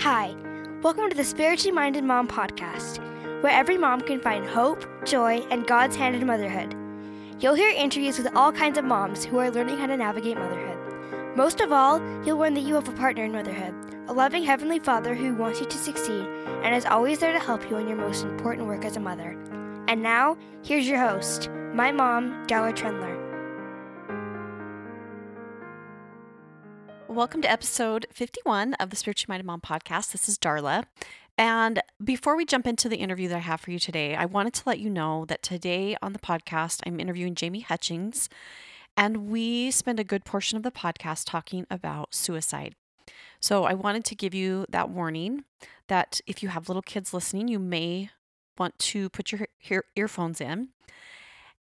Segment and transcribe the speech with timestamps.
[0.00, 0.36] Hi,
[0.82, 2.98] welcome to the Spiritually Minded Mom podcast,
[3.42, 6.76] where every mom can find hope, joy, and God's hand in motherhood.
[7.40, 11.34] You'll hear interviews with all kinds of moms who are learning how to navigate motherhood.
[11.34, 13.74] Most of all, you'll learn that you have a partner in motherhood,
[14.06, 16.26] a loving Heavenly Father who wants you to succeed
[16.62, 19.30] and is always there to help you in your most important work as a mother.
[19.88, 23.15] And now, here's your host, my mom, Darla Trendler.
[27.16, 30.12] Welcome to episode 51 of the Spiritually Minded Mom podcast.
[30.12, 30.84] This is Darla.
[31.38, 34.52] And before we jump into the interview that I have for you today, I wanted
[34.52, 38.28] to let you know that today on the podcast, I'm interviewing Jamie Hutchings,
[38.98, 42.74] and we spend a good portion of the podcast talking about suicide.
[43.40, 45.44] So I wanted to give you that warning
[45.88, 48.10] that if you have little kids listening, you may
[48.58, 50.68] want to put your earphones in.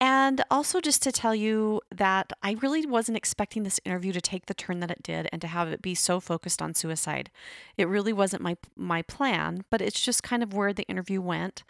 [0.01, 4.45] And also, just to tell you that I really wasn't expecting this interview to take
[4.45, 7.29] the turn that it did and to have it be so focused on suicide.
[7.75, 11.63] It really wasn't my, my plan, but it's just kind of where the interview went.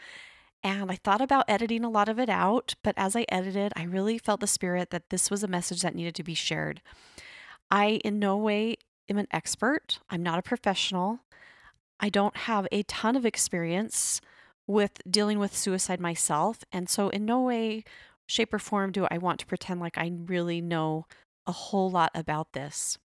[0.64, 3.84] And I thought about editing a lot of it out, but as I edited, I
[3.84, 6.82] really felt the spirit that this was a message that needed to be shared.
[7.72, 8.76] I, in no way,
[9.10, 10.00] am an expert.
[10.10, 11.22] I'm not a professional.
[12.00, 14.22] I don't have a ton of experience
[14.68, 16.64] with dealing with suicide myself.
[16.72, 17.84] And so, in no way
[18.30, 21.06] shape, or form do I want to pretend like I really know
[21.48, 22.98] a whole lot about this.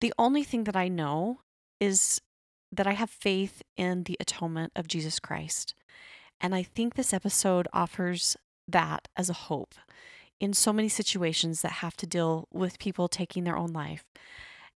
[0.00, 1.40] The only thing that I know
[1.80, 2.20] is
[2.72, 5.74] that I have faith in the atonement of Jesus Christ.
[6.40, 9.74] And I think this episode offers that as a hope
[10.40, 14.04] in so many situations that have to deal with people taking their own life.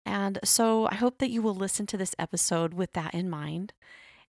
[0.05, 3.73] And so I hope that you will listen to this episode with that in mind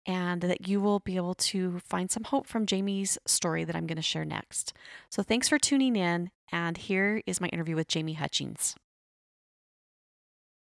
[0.09, 3.85] and that you will be able to find some hope from Jamie's story that I'm
[3.85, 4.73] going to share next.
[5.11, 8.75] So thanks for tuning in, and here is my interview with Jamie Hutchings.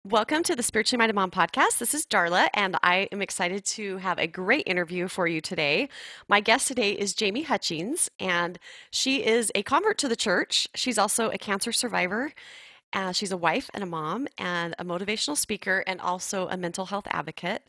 [0.04, 1.78] Welcome to the Spiritually Minded Mom podcast.
[1.78, 5.88] This is Darla, and I am excited to have a great interview for you today.
[6.26, 8.58] My guest today is Jamie Hutchings, and
[8.90, 10.66] she is a convert to the church.
[10.74, 12.32] She's also a cancer survivor.
[12.92, 16.86] Uh, she's a wife and a mom, and a motivational speaker, and also a mental
[16.86, 17.62] health advocate.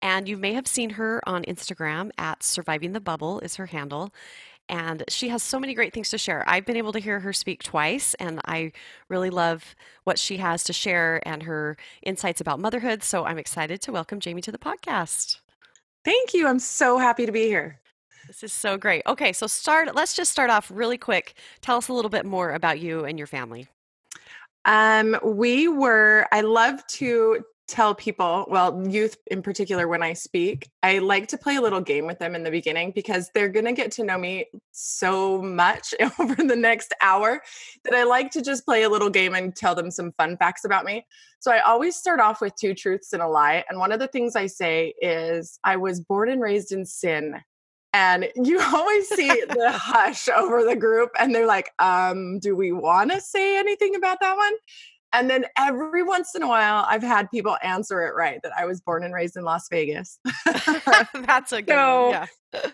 [0.00, 4.12] And you may have seen her on Instagram at Surviving the Bubble is her handle.
[4.68, 6.44] And she has so many great things to share.
[6.46, 8.72] I've been able to hear her speak twice, and I
[9.08, 13.02] really love what she has to share and her insights about motherhood.
[13.02, 15.38] So I'm excited to welcome Jamie to the podcast.
[16.04, 16.46] Thank you.
[16.46, 17.80] I'm so happy to be here.
[18.26, 19.02] This is so great.
[19.06, 21.34] Okay, so start let's just start off really quick.
[21.62, 23.68] Tell us a little bit more about you and your family.
[24.66, 30.70] Um, we were, I love to tell people, well, youth in particular, when I speak,
[30.82, 33.66] I like to play a little game with them in the beginning because they're going
[33.66, 37.42] to get to know me so much over the next hour
[37.84, 40.64] that I like to just play a little game and tell them some fun facts
[40.64, 41.06] about me.
[41.40, 43.64] So I always start off with two truths and a lie.
[43.68, 47.36] And one of the things I say is, I was born and raised in sin.
[47.92, 52.72] And you always see the hush over the group, and they're like, um, do we
[52.72, 54.54] want to say anything about that one?
[55.12, 58.66] And then every once in a while, I've had people answer it right that I
[58.66, 60.18] was born and raised in Las Vegas.
[60.44, 62.26] That's a good so yeah.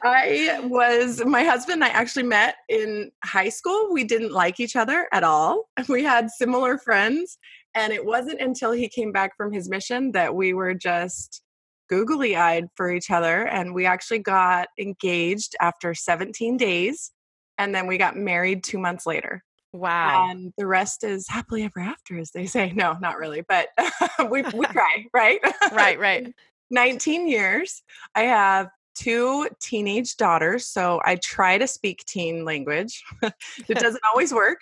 [0.03, 3.89] I was, my husband and I actually met in high school.
[3.93, 5.69] We didn't like each other at all.
[5.89, 7.39] We had similar friends.
[7.77, 11.43] And it wasn't until he came back from his mission that we were just
[11.89, 13.47] googly eyed for each other.
[13.47, 17.13] And we actually got engaged after 17 days.
[17.59, 19.43] And then we got married two months later.
[19.75, 20.29] Wow.
[20.31, 22.73] And the rest is happily ever after, as they say.
[22.77, 23.71] No, not really, but
[24.31, 25.41] we, we try, right?
[25.73, 26.33] right, right.
[26.71, 27.83] 19 years.
[28.15, 33.03] I have two teenage daughters, so I try to speak teen language.
[33.23, 34.61] it doesn't always work,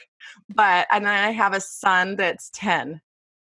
[0.54, 2.98] but, and then I have a son that's 10.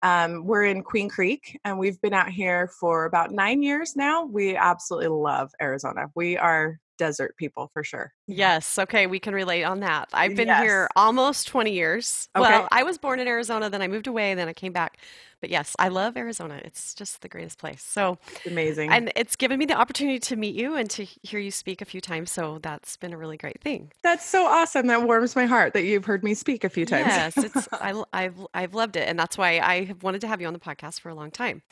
[0.02, 4.24] Um, we're in Queen Creek and we've been out here for about nine years now.
[4.24, 6.10] We absolutely love Arizona.
[6.16, 8.12] We are desert people for sure.
[8.28, 8.78] Yes.
[8.78, 9.08] Okay.
[9.08, 10.08] We can relate on that.
[10.12, 10.62] I've been yes.
[10.62, 12.28] here almost 20 years.
[12.36, 12.48] Okay.
[12.48, 14.98] Well, I was born in Arizona, then I moved away, then I came back.
[15.40, 16.60] But yes, I love Arizona.
[16.64, 17.82] It's just the greatest place.
[17.82, 18.92] So it's amazing.
[18.92, 21.84] And it's given me the opportunity to meet you and to hear you speak a
[21.84, 22.30] few times.
[22.30, 23.90] So that's been a really great thing.
[24.04, 24.86] That's so awesome.
[24.86, 27.08] That warms my heart that you've heard me speak a few times.
[27.08, 27.36] Yes.
[27.36, 29.08] It's, I, I've, I've loved it.
[29.08, 31.32] And that's why I have wanted to have you on the podcast for a long
[31.32, 31.62] time.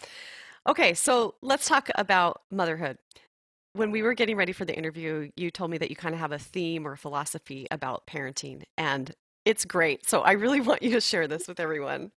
[0.66, 2.98] Okay, so let's talk about motherhood
[3.72, 6.20] when we were getting ready for the interview, you told me that you kind of
[6.20, 9.14] have a theme or a philosophy about parenting, and
[9.44, 10.08] it's great.
[10.08, 12.10] So I really want you to share this with everyone.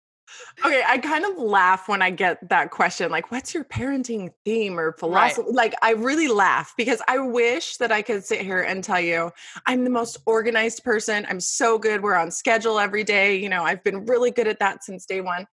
[0.65, 4.79] Okay, I kind of laugh when I get that question like, what's your parenting theme
[4.79, 5.43] or philosophy?
[5.47, 5.55] Right.
[5.55, 9.31] Like, I really laugh because I wish that I could sit here and tell you
[9.65, 11.25] I'm the most organized person.
[11.29, 12.01] I'm so good.
[12.01, 13.35] We're on schedule every day.
[13.35, 15.45] You know, I've been really good at that since day one.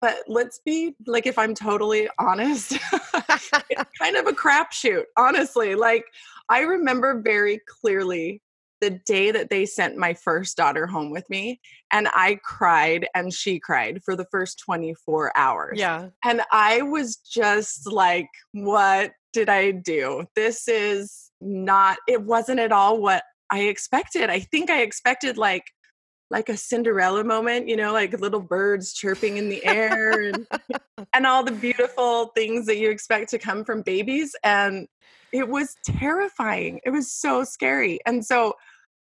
[0.00, 2.72] But let's be like, if I'm totally honest,
[3.12, 5.74] it's kind of a crapshoot, honestly.
[5.74, 6.04] Like,
[6.48, 8.42] I remember very clearly
[8.80, 11.60] the day that they sent my first daughter home with me
[11.92, 15.78] and I cried and she cried for the first 24 hours.
[15.78, 16.08] Yeah.
[16.24, 20.24] And I was just like, what did I do?
[20.34, 24.30] This is not, it wasn't at all what I expected.
[24.30, 25.64] I think I expected like,
[26.30, 30.46] like a Cinderella moment, you know, like little birds chirping in the air and,
[31.14, 34.34] and all the beautiful things that you expect to come from babies.
[34.44, 34.86] And
[35.32, 36.80] it was terrifying.
[36.84, 37.98] It was so scary.
[38.06, 38.54] And so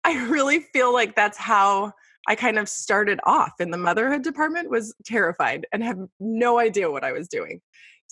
[0.04, 1.92] I really feel like that's how
[2.26, 6.90] I kind of started off in the motherhood department was terrified and have no idea
[6.90, 7.60] what I was doing.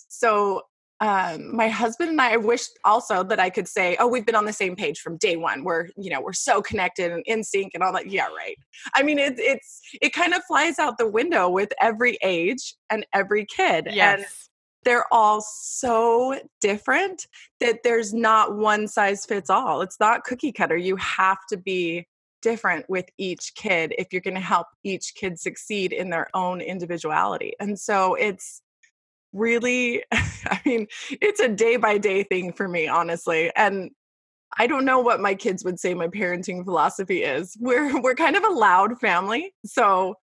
[0.07, 0.61] So
[1.03, 4.35] um, my husband and I, I wished also that I could say, oh, we've been
[4.35, 5.65] on the same page from day one.
[5.65, 8.09] We're, you know, we're so connected and in sync and all that.
[8.09, 8.55] Yeah, right.
[8.95, 13.05] I mean, it, it's, it kind of flies out the window with every age and
[13.13, 13.89] every kid.
[13.91, 14.17] Yes.
[14.17, 14.25] And
[14.85, 17.27] they're all so different
[17.59, 19.81] that there's not one size fits all.
[19.81, 20.77] It's not cookie cutter.
[20.77, 22.07] You have to be
[22.41, 26.61] different with each kid if you're going to help each kid succeed in their own
[26.61, 27.51] individuality.
[27.59, 28.61] And so it's
[29.33, 33.51] really, I mean, it's a day by day thing for me, honestly.
[33.55, 33.91] And
[34.57, 37.57] I don't know what my kids would say my parenting philosophy is.
[37.59, 39.53] We're we're kind of a loud family.
[39.65, 40.15] So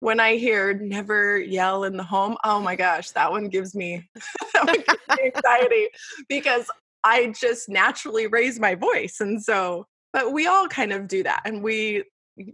[0.00, 4.08] when I hear never yell in the home, oh my gosh, that one gives me,
[4.54, 5.88] that one gives me anxiety
[6.28, 6.70] because
[7.04, 9.20] I just naturally raise my voice.
[9.20, 11.42] And so, but we all kind of do that.
[11.44, 12.04] And we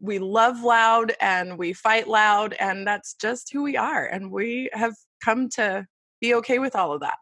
[0.03, 4.05] we love loud and we fight loud and that's just who we are.
[4.05, 5.87] And we have come to
[6.21, 7.19] be okay with all of that.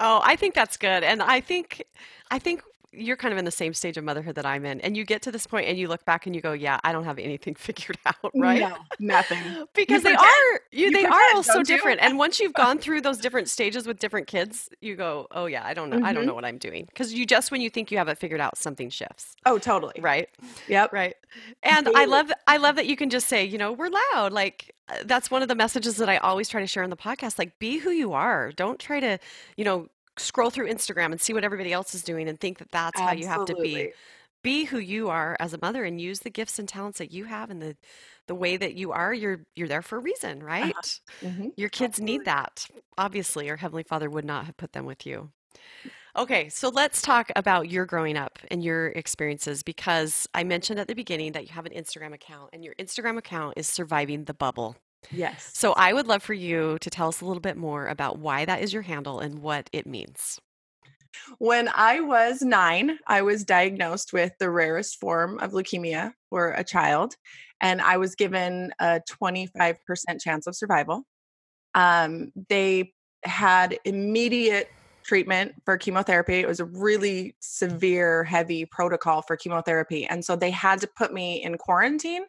[0.00, 1.04] Oh, I think that's good.
[1.04, 1.82] And I think
[2.30, 4.96] I think you're kind of in the same stage of motherhood that I'm in, and
[4.96, 7.04] you get to this point and you look back and you go, "Yeah, I don't
[7.04, 9.38] have anything figured out, right?" No, nothing.
[9.74, 10.20] because You they pretend.
[10.20, 11.64] are you, You they pretend, are all so you?
[11.64, 12.00] different.
[12.02, 15.62] And once you've gone through those different stages with different kids, you go, "Oh yeah,
[15.64, 17.90] I don't know, I don't know what I'm doing." Because you just when you think
[17.90, 19.94] you have it figured out, something shifts, Oh, totally.
[20.00, 20.28] right?
[20.68, 20.92] Yep.
[20.92, 21.14] Right.
[21.62, 24.32] And I love I love that you can just say, you know, we're loud.
[24.32, 26.96] Like uh, that's one of the messages that I always try to share on the
[26.96, 27.38] podcast.
[27.38, 28.52] Like be who you are.
[28.52, 29.18] Don't try to,
[29.56, 29.88] you know,
[30.18, 33.12] scroll through Instagram and see what everybody else is doing and think that that's how
[33.12, 33.92] you have to be.
[34.42, 37.24] Be who you are as a mother and use the gifts and talents that you
[37.26, 37.76] have and the
[38.26, 39.14] the way that you are.
[39.14, 41.00] You're you're there for a reason, right?
[41.20, 41.52] Mhm.
[41.56, 42.18] Your kids Absolutely.
[42.18, 42.66] need that.
[42.98, 45.32] Obviously, your heavenly Father would not have put them with you.
[46.16, 50.88] Okay, so let's talk about your growing up and your experiences because I mentioned at
[50.88, 54.34] the beginning that you have an Instagram account and your Instagram account is surviving the
[54.34, 54.76] bubble.
[55.10, 55.50] Yes.
[55.54, 58.44] So I would love for you to tell us a little bit more about why
[58.44, 60.40] that is your handle and what it means.
[61.38, 66.64] When I was nine, I was diagnosed with the rarest form of leukemia for a
[66.64, 67.16] child,
[67.60, 69.76] and I was given a 25%
[70.20, 71.04] chance of survival.
[71.74, 72.92] Um, they
[73.24, 74.70] had immediate
[75.02, 76.34] treatment for chemotherapy.
[76.34, 80.06] It was a really severe, heavy protocol for chemotherapy.
[80.06, 82.24] And so they had to put me in quarantine.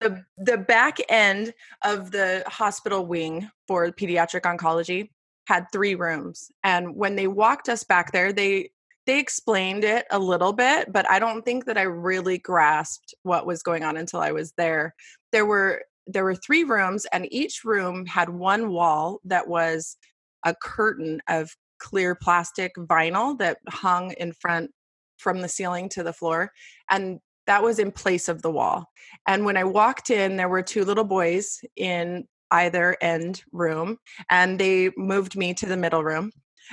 [0.00, 5.10] The, the back end of the hospital wing for pediatric oncology
[5.46, 8.70] had three rooms and when they walked us back there they
[9.06, 13.46] they explained it a little bit but i don't think that i really grasped what
[13.46, 14.94] was going on until i was there
[15.32, 19.96] there were there were three rooms and each room had one wall that was
[20.44, 24.70] a curtain of clear plastic vinyl that hung in front
[25.16, 26.52] from the ceiling to the floor
[26.90, 28.86] and that was in place of the wall
[29.26, 33.98] and when i walked in there were two little boys in either end room
[34.30, 36.30] and they moved me to the middle room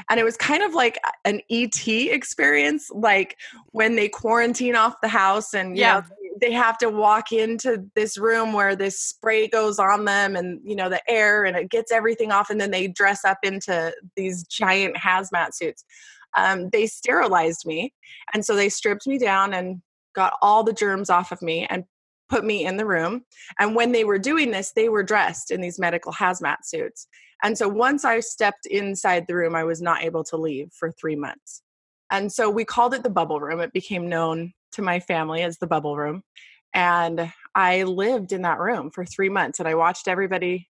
[0.10, 3.38] and it was kind of like an et experience like
[3.72, 6.02] when they quarantine off the house and you Yeah.
[6.02, 6.04] know,
[6.40, 10.76] they have to walk into this room where this spray goes on them and you
[10.76, 14.44] know the air and it gets everything off and then they dress up into these
[14.44, 15.86] giant hazmat suits
[16.38, 17.94] um, they sterilized me
[18.34, 19.82] and so they stripped me down and
[20.14, 21.86] got all the germs off of me and
[22.30, 23.24] put me in the room
[23.60, 27.08] and when they were doing this, they were dressed in these medical hazmat suits.
[27.44, 30.92] And so once I stepped inside the room, I was not able to leave for
[30.92, 31.62] three months.
[32.16, 33.60] And so we called it the bubble room.
[33.60, 36.24] It became known to my family as the bubble room.
[36.74, 40.70] And I lived in that room for three months and I watched everybody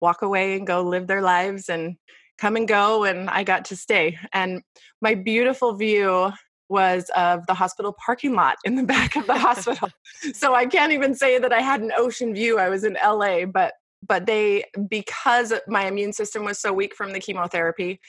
[0.00, 1.96] walk away and go live their lives and
[2.38, 3.04] come and go.
[3.04, 4.18] And I got to stay.
[4.32, 4.62] And
[5.02, 6.32] my beautiful view
[6.70, 9.90] was of the hospital parking lot in the back of the hospital.
[10.32, 12.58] So I can't even say that I had an ocean view.
[12.58, 13.74] I was in LA, but
[14.06, 18.00] but they because my immune system was so weak from the chemotherapy,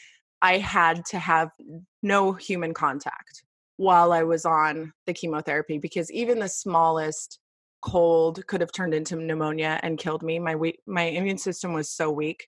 [0.42, 1.50] I had to have
[2.04, 3.44] no human contact
[3.78, 7.40] while I was on the chemotherapy because even the smallest
[7.82, 10.40] cold could have turned into pneumonia and killed me.
[10.40, 12.48] My we- my immune system was so weak.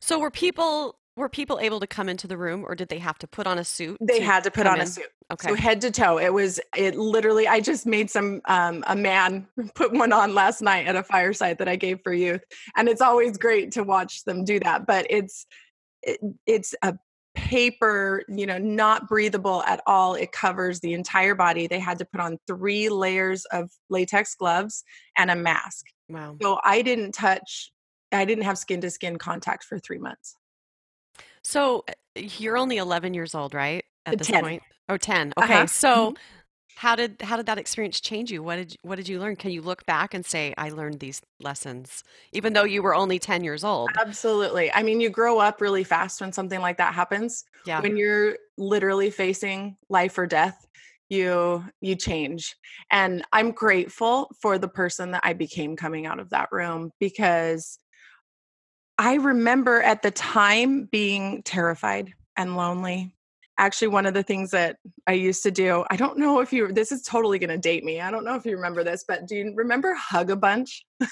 [0.00, 3.18] So were people were people able to come into the room or did they have
[3.18, 3.98] to put on a suit?
[4.00, 5.08] They had to put on a suit.
[5.32, 5.48] Okay.
[5.48, 6.18] So head to toe.
[6.18, 10.62] It was it literally I just made some um a man put one on last
[10.62, 12.42] night at a fireside that I gave for youth.
[12.76, 15.44] And it's always great to watch them do that, but it's
[16.02, 16.96] it, it's a
[17.34, 20.14] paper, you know, not breathable at all.
[20.14, 21.66] It covers the entire body.
[21.66, 24.84] They had to put on 3 layers of latex gloves
[25.16, 25.86] and a mask.
[26.08, 26.36] wow.
[26.42, 27.72] So I didn't touch
[28.10, 30.34] I didn't have skin to skin contact for 3 months.
[31.44, 33.84] So uh, you're only 11 years old, right?
[34.06, 34.42] At this 10.
[34.42, 34.62] point.
[34.88, 35.34] Oh, 10.
[35.36, 35.54] Okay.
[35.54, 35.66] Uh-huh.
[35.66, 36.14] So
[36.78, 38.40] how did how did that experience change you?
[38.40, 39.34] What did what did you learn?
[39.34, 43.18] Can you look back and say I learned these lessons even though you were only
[43.18, 43.90] 10 years old?
[44.00, 44.72] Absolutely.
[44.72, 47.44] I mean, you grow up really fast when something like that happens.
[47.66, 47.80] Yeah.
[47.80, 50.68] When you're literally facing life or death,
[51.08, 52.54] you you change.
[52.92, 57.80] And I'm grateful for the person that I became coming out of that room because
[58.98, 63.16] I remember at the time being terrified and lonely.
[63.58, 66.72] Actually, one of the things that I used to do, I don't know if you,
[66.72, 68.00] this is totally going to date me.
[68.00, 70.86] I don't know if you remember this, but do you remember Hugga Bunch?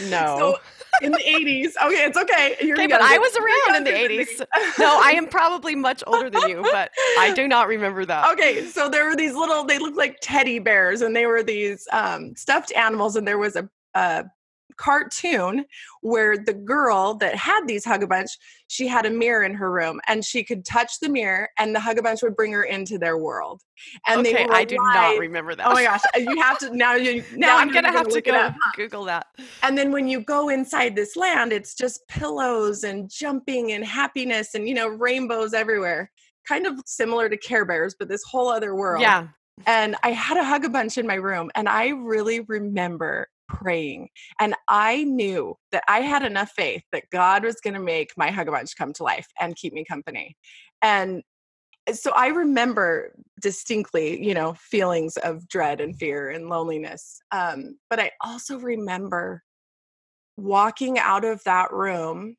[0.00, 0.36] No.
[0.38, 0.58] So
[1.02, 2.54] in the 80s, okay, it's okay.
[2.60, 4.24] You're Okay, but I was around in the younger than me.
[4.24, 4.78] 80s.
[4.78, 8.30] No, I am probably much older than you, but I do not remember that.
[8.32, 11.88] okay so there were these little they looked like teddy bears and they were these
[11.92, 14.24] um, stuffed animals and there was a, a
[14.76, 15.64] cartoon
[16.02, 18.30] where the girl that had these Hugga Bunch
[18.68, 21.80] she had a mirror in her room and she could touch the mirror and the
[21.80, 23.62] Hugga Bunch would bring her into their world
[24.06, 25.66] and they okay, were I do not remember that.
[25.66, 28.20] oh my gosh you have to now you now, Now I'm you're gonna have to
[28.20, 28.50] go.
[28.74, 29.26] Google that.
[29.62, 34.54] And then when you go inside this land, it's just pillows and jumping and happiness
[34.54, 36.10] and, you know, rainbows everywhere.
[36.46, 39.00] Kind of similar to Care Bears, but this whole other world.
[39.02, 39.28] Yeah.
[39.66, 44.08] And I had a Hugga Bunch in my room, and I really remember praying.
[44.40, 48.30] And I knew that I had enough faith that God was going to make my
[48.30, 50.36] Hugga Bunch come to life and keep me company.
[50.82, 51.22] And
[51.92, 57.20] so I remember distinctly, you know, feelings of dread and fear and loneliness.
[57.30, 59.42] Um, but I also remember
[60.36, 62.36] walking out of that room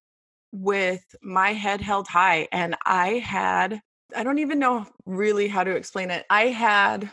[0.51, 2.47] with my head held high.
[2.51, 3.79] And I had,
[4.15, 6.25] I don't even know really how to explain it.
[6.29, 7.11] I had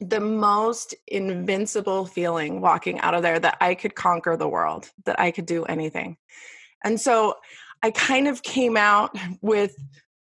[0.00, 5.18] the most invincible feeling walking out of there that I could conquer the world, that
[5.18, 6.16] I could do anything.
[6.84, 7.36] And so
[7.82, 9.76] I kind of came out with,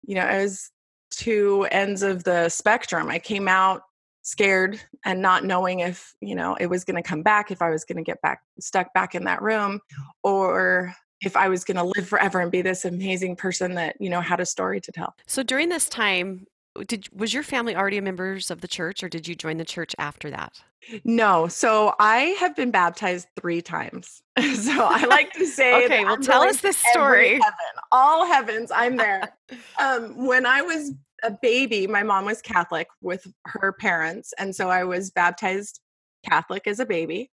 [0.07, 0.71] you know, as
[1.11, 3.09] two ends of the spectrum.
[3.09, 3.83] I came out
[4.23, 7.71] scared and not knowing if, you know, it was going to come back, if I
[7.71, 9.81] was going to get back stuck back in that room,
[10.23, 14.11] or if I was going to live forever and be this amazing person that, you
[14.11, 15.15] know, had a story to tell.
[15.27, 16.47] So during this time,
[16.87, 19.95] did was your family already members of the church or did you join the church
[19.99, 20.61] after that?
[21.05, 24.23] No, so I have been baptized three times.
[24.39, 27.35] so I like to say, Okay, well I'm tell us this story.
[27.35, 29.37] Heaven, all heavens, I'm there.
[29.81, 34.69] um, when I was a baby, my mom was Catholic with her parents, and so
[34.69, 35.81] I was baptized
[36.29, 37.31] Catholic as a baby.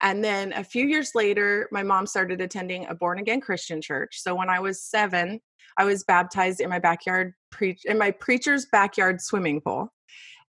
[0.00, 4.20] And then a few years later, my mom started attending a born again Christian church.
[4.20, 5.40] So when I was seven,
[5.78, 9.92] I was baptized in my backyard preach in my preacher's backyard swimming pool.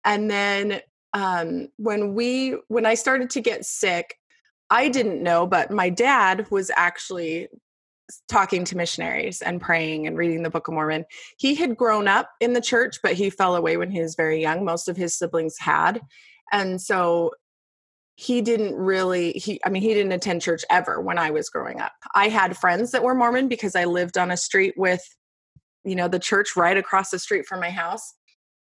[0.04, 0.80] And then
[1.14, 4.16] um, when we when I started to get sick,
[4.70, 7.48] I didn't know, but my dad was actually
[8.28, 11.04] talking to missionaries and praying and reading the Book of Mormon.
[11.38, 14.40] He had grown up in the church, but he fell away when he was very
[14.40, 14.64] young.
[14.64, 16.00] Most of his siblings had.
[16.52, 17.32] And so
[18.16, 21.80] he didn't really he I mean he didn't attend church ever when I was growing
[21.80, 21.92] up.
[22.14, 25.02] I had friends that were Mormon because I lived on a street with
[25.84, 28.14] you know the church right across the street from my house.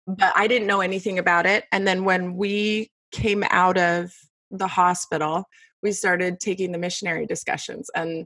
[0.06, 1.66] But I didn't know anything about it.
[1.72, 4.14] And then when we came out of
[4.52, 5.46] the hospital,
[5.82, 8.26] we started taking the missionary discussions and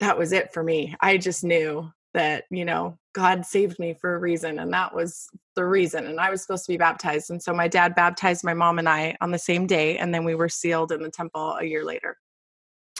[0.00, 0.94] that was it for me.
[1.00, 5.28] I just knew that, you know, God saved me for a reason and that was
[5.56, 7.30] the reason and I was supposed to be baptized.
[7.30, 10.24] And so my dad baptized my mom and I on the same day and then
[10.24, 12.16] we were sealed in the temple a year later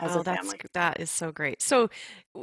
[0.00, 0.60] as oh, a that's family.
[0.74, 1.62] that is so great.
[1.62, 1.90] So,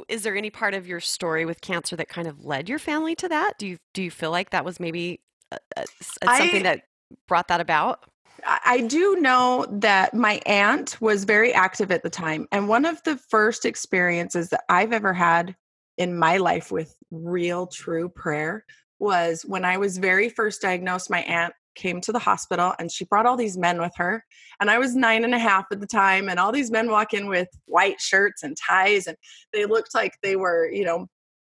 [0.08, 3.14] is there any part of your story with cancer that kind of led your family
[3.16, 3.58] to that?
[3.58, 5.20] Do you do you feel like that was maybe
[5.52, 6.82] uh, s- uh, something I- that
[7.28, 8.04] brought that about?
[8.44, 12.46] I do know that my aunt was very active at the time.
[12.52, 15.56] And one of the first experiences that I've ever had
[15.96, 18.64] in my life with real, true prayer
[18.98, 21.10] was when I was very first diagnosed.
[21.10, 24.24] My aunt came to the hospital and she brought all these men with her.
[24.60, 26.28] And I was nine and a half at the time.
[26.28, 29.16] And all these men walk in with white shirts and ties, and
[29.52, 31.06] they looked like they were, you know,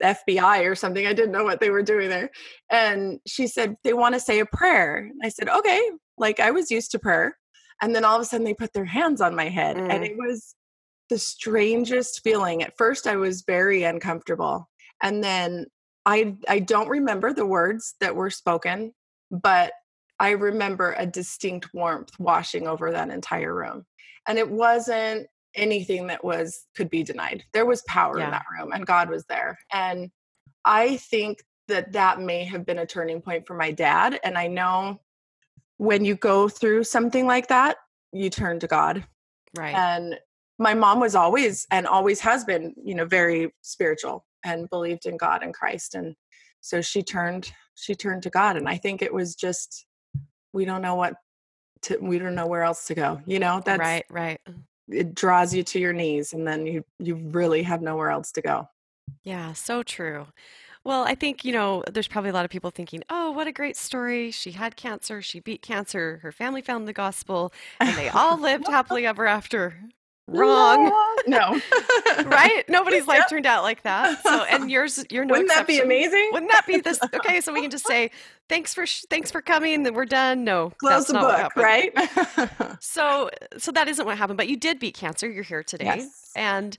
[0.02, 1.06] FBI or something.
[1.06, 2.30] I didn't know what they were doing there.
[2.70, 4.96] And she said, They want to say a prayer.
[4.96, 5.90] And I said, Okay.
[6.18, 7.36] Like I was used to prayer.
[7.80, 9.76] And then all of a sudden they put their hands on my head.
[9.76, 10.06] And Mm.
[10.06, 10.54] it was
[11.08, 12.62] the strangest feeling.
[12.62, 14.68] At first, I was very uncomfortable.
[15.02, 15.66] And then
[16.06, 18.92] I, I don't remember the words that were spoken,
[19.30, 19.72] but
[20.22, 23.84] I remember a distinct warmth washing over that entire room.
[24.28, 25.26] And it wasn't
[25.56, 27.42] anything that was could be denied.
[27.52, 28.26] There was power yeah.
[28.26, 29.58] in that room and God was there.
[29.72, 30.10] And
[30.64, 34.46] I think that that may have been a turning point for my dad and I
[34.46, 35.00] know
[35.78, 37.78] when you go through something like that,
[38.12, 39.04] you turn to God.
[39.58, 39.74] Right.
[39.74, 40.20] And
[40.56, 45.16] my mom was always and always has been, you know, very spiritual and believed in
[45.16, 46.14] God and Christ and
[46.60, 49.84] so she turned she turned to God and I think it was just
[50.52, 51.14] we don't know what
[51.82, 53.20] to we don't know where else to go.
[53.26, 54.40] You know, that's right, right.
[54.46, 54.52] Uh.
[54.88, 58.42] It draws you to your knees and then you you really have nowhere else to
[58.42, 58.68] go.
[59.22, 60.26] Yeah, so true.
[60.84, 63.52] Well, I think, you know, there's probably a lot of people thinking, oh, what a
[63.52, 64.32] great story.
[64.32, 65.22] She had cancer.
[65.22, 66.18] She beat cancer.
[66.22, 69.80] Her family found the gospel and they all lived happily ever after.
[70.28, 70.84] Wrong.
[71.26, 71.60] No.
[72.24, 72.64] right?
[72.68, 74.22] Nobody's life turned out like that.
[74.22, 75.76] So, and yours, you're no Wouldn't exception.
[75.76, 76.30] that be amazing?
[76.32, 76.98] Wouldn't that be this?
[77.14, 78.10] Okay, so we can just say,
[78.48, 79.82] thanks for sh- thanks for coming.
[79.82, 80.44] Then we're done.
[80.44, 81.92] No, close the book, right?
[82.80, 84.36] so, so that isn't what happened.
[84.36, 85.30] But you did beat cancer.
[85.30, 86.30] You're here today, yes.
[86.34, 86.76] and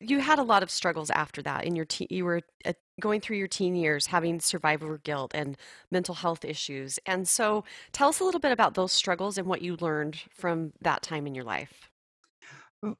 [0.00, 3.20] you had a lot of struggles after that in your teen you were uh, going
[3.20, 5.56] through your teen years having survivor guilt and
[5.90, 9.62] mental health issues and so tell us a little bit about those struggles and what
[9.62, 11.90] you learned from that time in your life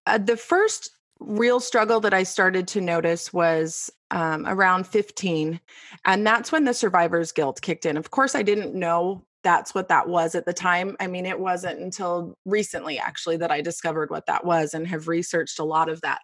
[0.06, 5.60] uh, the first real struggle that i started to notice was um, around 15
[6.04, 9.88] and that's when the survivor's guilt kicked in of course i didn't know that's what
[9.88, 10.96] that was at the time.
[10.98, 15.06] I mean, it wasn't until recently, actually, that I discovered what that was and have
[15.06, 16.22] researched a lot of that.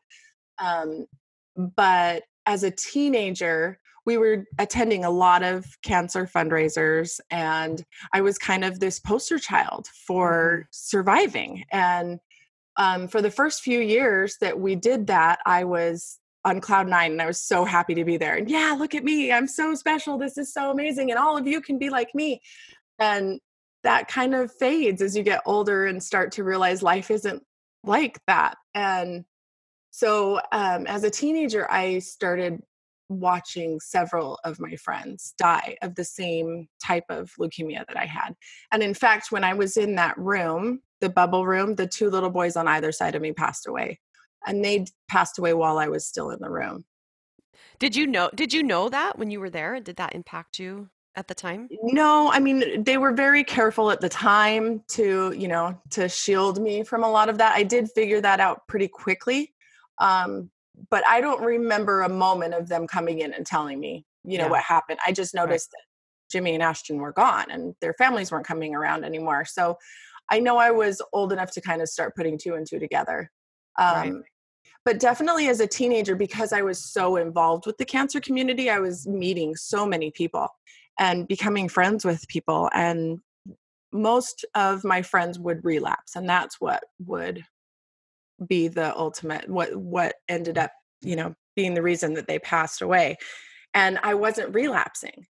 [0.59, 1.07] Um,
[1.57, 8.39] but as a teenager, we were attending a lot of cancer fundraisers, and I was
[8.39, 10.67] kind of this poster child for mm-hmm.
[10.71, 11.65] surviving.
[11.71, 12.19] And
[12.77, 17.13] um, for the first few years that we did that, I was on cloud nine
[17.13, 18.37] and I was so happy to be there.
[18.37, 19.31] And yeah, look at me.
[19.31, 20.17] I'm so special.
[20.17, 21.11] This is so amazing.
[21.11, 22.41] And all of you can be like me.
[22.99, 23.41] And
[23.83, 27.43] that kind of fades as you get older and start to realize life isn't
[27.85, 28.57] like that.
[28.75, 29.25] And
[29.91, 32.63] so, um, as a teenager, I started
[33.09, 38.35] watching several of my friends die of the same type of leukemia that I had.
[38.71, 42.31] And in fact, when I was in that room, the bubble room, the two little
[42.31, 44.01] boys on either side of me passed away.
[44.47, 46.85] And they passed away while I was still in the room.
[47.79, 49.81] Did you know did you know that when you were there?
[49.81, 51.69] Did that impact you at the time?
[51.83, 56.61] No, I mean they were very careful at the time to, you know, to shield
[56.61, 57.55] me from a lot of that.
[57.55, 59.53] I did figure that out pretty quickly.
[59.99, 60.51] Um,
[60.91, 64.45] but I don't remember a moment of them coming in and telling me, you know,
[64.45, 64.51] yeah.
[64.51, 64.99] what happened.
[65.05, 65.81] I just noticed right.
[65.81, 69.45] that Jimmy and Ashton were gone and their families weren't coming around anymore.
[69.45, 69.77] So
[70.31, 73.31] I know I was old enough to kind of start putting two and two together.
[73.79, 74.23] Um, right.
[74.85, 78.79] But definitely as a teenager, because I was so involved with the cancer community, I
[78.79, 80.49] was meeting so many people
[80.99, 82.71] and becoming friends with people.
[82.73, 83.19] And
[83.93, 87.45] most of my friends would relapse, and that's what would
[88.47, 92.81] be the ultimate what what ended up you know being the reason that they passed
[92.81, 93.17] away
[93.75, 95.27] and i wasn't relapsing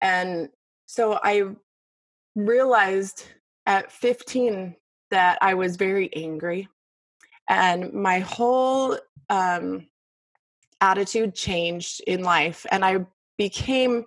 [0.00, 0.48] and
[0.86, 1.44] so i
[2.34, 3.24] realized
[3.68, 4.74] at 15
[5.12, 6.68] that i was very angry
[7.48, 8.98] and my whole
[9.30, 9.86] um,
[10.80, 14.04] attitude changed in life and i became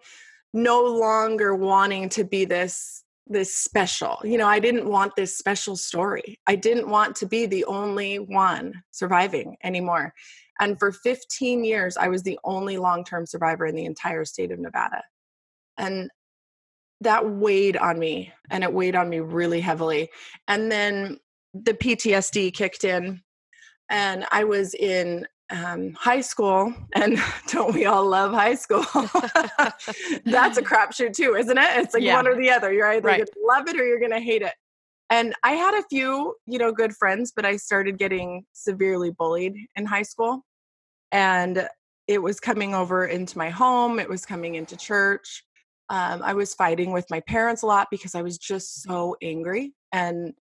[0.53, 4.17] no longer wanting to be this this special.
[4.23, 6.39] You know, I didn't want this special story.
[6.47, 10.13] I didn't want to be the only one surviving anymore.
[10.59, 14.51] And for 15 years, I was the only long term survivor in the entire state
[14.51, 15.01] of Nevada.
[15.77, 16.09] And
[17.01, 20.09] that weighed on me, and it weighed on me really heavily.
[20.47, 21.19] And then
[21.53, 23.21] the PTSD kicked in,
[23.89, 28.85] and I was in um, high school, and don't we all love high school?
[30.25, 31.77] That's a crapshoot too, isn't it?
[31.77, 32.15] It's like yeah.
[32.15, 32.71] one or the other.
[32.71, 33.17] You're either right.
[33.17, 34.53] going to love it or you're going to hate it.
[35.09, 39.55] And I had a few, you know, good friends, but I started getting severely bullied
[39.75, 40.45] in high school,
[41.11, 41.67] and
[42.07, 43.99] it was coming over into my home.
[43.99, 45.43] It was coming into church.
[45.91, 49.73] Um, I was fighting with my parents a lot because I was just so angry
[49.91, 50.33] and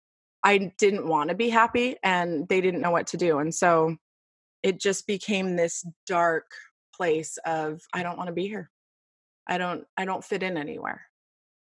[0.44, 3.40] I didn't want to be happy, and they didn't know what to do.
[3.40, 3.98] And so
[4.64, 6.52] it just became this dark
[6.96, 8.70] place of i don't want to be here
[9.48, 11.02] i don't i don't fit in anywhere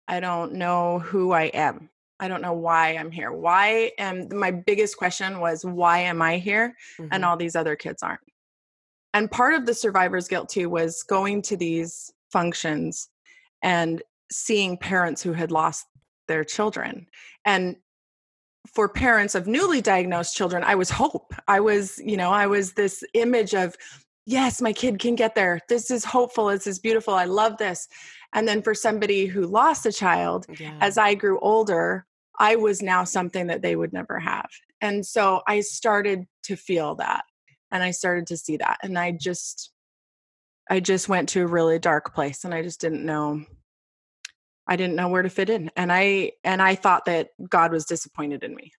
[0.07, 1.89] i don't know who i am
[2.19, 6.37] i don't know why i'm here why am my biggest question was why am i
[6.37, 7.09] here mm-hmm.
[7.11, 8.19] and all these other kids aren't
[9.13, 13.09] and part of the survivor's guilt too was going to these functions
[13.61, 15.85] and seeing parents who had lost
[16.27, 17.07] their children
[17.45, 17.75] and
[18.67, 21.33] for parents of newly diagnosed children, I was hope.
[21.47, 23.75] I was, you know, I was this image of,
[24.25, 25.59] yes, my kid can get there.
[25.69, 26.47] This is hopeful.
[26.47, 27.13] This is beautiful.
[27.13, 27.87] I love this.
[28.33, 30.77] And then for somebody who lost a child, yeah.
[30.81, 32.05] as I grew older,
[32.37, 34.49] I was now something that they would never have.
[34.81, 37.23] And so I started to feel that
[37.71, 38.77] and I started to see that.
[38.83, 39.71] And I just,
[40.69, 43.43] I just went to a really dark place and I just didn't know
[44.69, 45.71] I didn't know where to fit in.
[45.75, 48.71] And I and I thought that God was disappointed in me.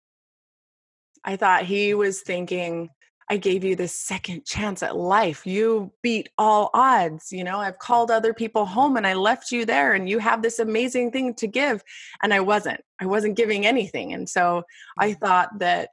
[1.26, 2.90] I thought he was thinking,
[3.28, 5.48] I gave you this second chance at life.
[5.48, 7.32] You beat all odds.
[7.32, 10.44] You know, I've called other people home and I left you there and you have
[10.44, 11.84] this amazing thing to give.
[12.22, 12.82] And I wasn't.
[13.02, 14.14] I wasn't giving anything.
[14.14, 14.64] And so
[15.00, 15.20] I mm.
[15.20, 15.90] thought that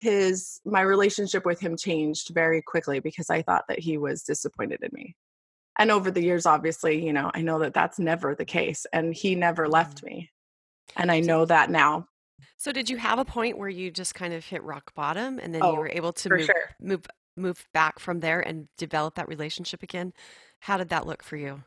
[0.00, 4.80] his my relationship with him changed very quickly because I thought that he was disappointed
[4.82, 5.14] in me
[5.78, 9.14] and over the years obviously you know i know that that's never the case and
[9.14, 10.06] he never left mm.
[10.06, 10.30] me
[10.96, 12.06] and i know that now.
[12.56, 15.54] so did you have a point where you just kind of hit rock bottom and
[15.54, 16.70] then oh, you were able to move, sure.
[16.80, 20.12] move move back from there and develop that relationship again?
[20.60, 21.62] How did that look for you?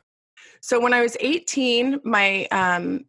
[0.60, 3.04] So when i was 18 my um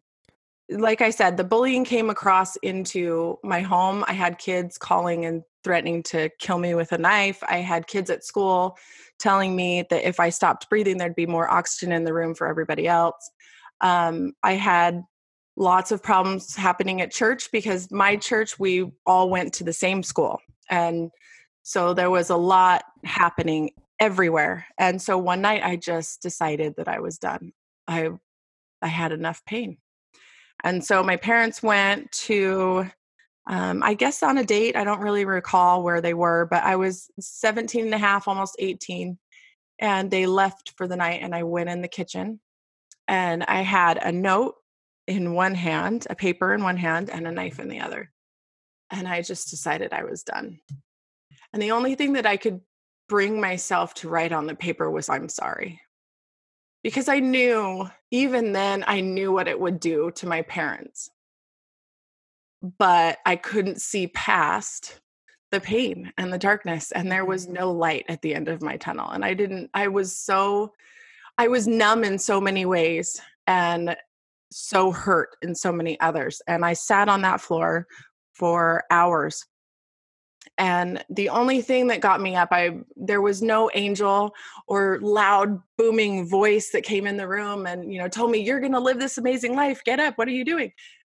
[0.70, 4.04] like i said the bullying came across into my home.
[4.06, 7.42] I had kids calling and threatening to kill me with a knife.
[7.48, 8.76] I had kids at school
[9.22, 12.46] telling me that if I stopped breathing, there'd be more oxygen in the room for
[12.48, 13.30] everybody else.
[13.80, 15.02] Um, I had
[15.56, 20.02] lots of problems happening at church because my church, we all went to the same
[20.02, 20.40] school.
[20.68, 21.10] And
[21.62, 24.66] so there was a lot happening everywhere.
[24.78, 27.52] And so one night I just decided that I was done.
[27.86, 28.10] I
[28.80, 29.78] I had enough pain.
[30.64, 32.90] And so my parents went to
[33.46, 34.76] um, I guess on a date.
[34.76, 38.56] I don't really recall where they were, but I was 17 and a half, almost
[38.58, 39.18] 18.
[39.78, 42.40] And they left for the night, and I went in the kitchen
[43.08, 44.54] and I had a note
[45.06, 48.12] in one hand, a paper in one hand, and a knife in the other.
[48.90, 50.60] And I just decided I was done.
[51.52, 52.60] And the only thing that I could
[53.08, 55.80] bring myself to write on the paper was, I'm sorry.
[56.82, 61.10] Because I knew, even then, I knew what it would do to my parents
[62.62, 65.00] but I couldn't see past
[65.50, 67.54] the pain and the darkness and there was mm-hmm.
[67.54, 70.72] no light at the end of my tunnel and I didn't I was so
[71.38, 73.96] I was numb in so many ways and
[74.50, 77.86] so hurt in so many others and I sat on that floor
[78.32, 79.46] for hours.
[80.58, 84.34] And the only thing that got me up i there was no angel
[84.66, 88.60] or loud booming voice that came in the room and you know told me you're
[88.60, 89.84] going to live this amazing life.
[89.84, 90.16] Get up.
[90.16, 90.72] What are you doing?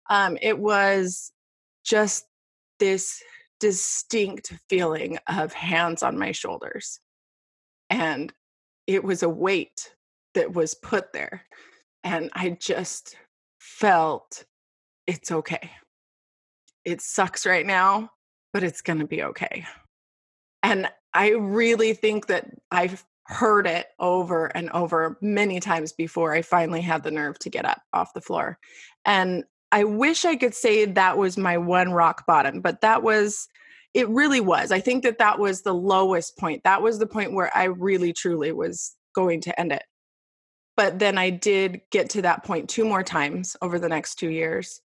[0.09, 1.33] Um, it was
[1.87, 2.27] just
[2.79, 3.23] this
[3.61, 7.01] distinct feeling of hands on my shoulders.
[7.89, 8.33] And
[8.87, 9.95] it was a weight
[10.35, 11.47] that was put there.
[12.05, 13.17] And I just
[13.59, 14.45] felt
[15.07, 15.71] it's okay.
[16.85, 18.11] It sucks right now,
[18.53, 19.65] but it's going to be okay.
[20.63, 26.43] And I really think that I've heard it over and over many times before I
[26.43, 28.59] finally had the nerve to get up off the floor.
[29.05, 33.49] And I wish I could say that was my one rock bottom, but that was
[33.95, 34.73] it really was.
[34.73, 36.63] I think that that was the lowest point.
[36.65, 39.85] That was the point where I really truly was going to end it.
[40.77, 44.29] But then I did get to that point two more times over the next 2
[44.29, 44.83] years.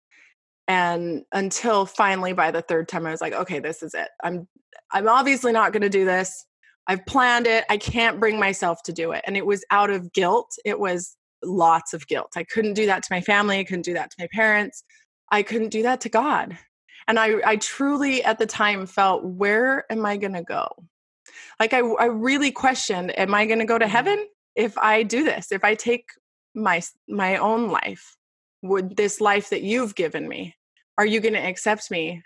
[0.67, 4.08] And until finally by the third time I was like, okay, this is it.
[4.24, 4.48] I'm
[4.91, 6.46] I'm obviously not going to do this.
[6.88, 7.65] I've planned it.
[7.70, 9.24] I can't bring myself to do it.
[9.28, 10.52] And it was out of guilt.
[10.65, 12.32] It was lots of guilt.
[12.36, 13.60] I couldn't do that to my family.
[13.60, 14.84] I couldn't do that to my parents.
[15.32, 16.58] I couldn't do that to God.
[17.08, 20.67] And I, I truly at the time felt, where am I going to go?
[21.60, 23.91] Like I, I really questioned, am I going to go to mm-hmm.
[23.91, 25.51] heaven if I do this?
[25.51, 26.06] If I take
[26.54, 28.17] my my own life,
[28.62, 30.56] would this life that you've given me,
[30.97, 32.21] are you going to accept me?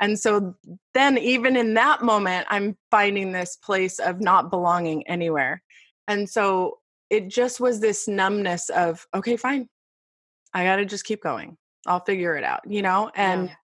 [0.00, 0.54] And so
[0.94, 5.62] then, even in that moment, I'm finding this place of not belonging anywhere.
[6.08, 6.78] And so
[7.10, 9.68] it just was this numbness of okay fine
[10.54, 13.54] i gotta just keep going i'll figure it out you know and yeah.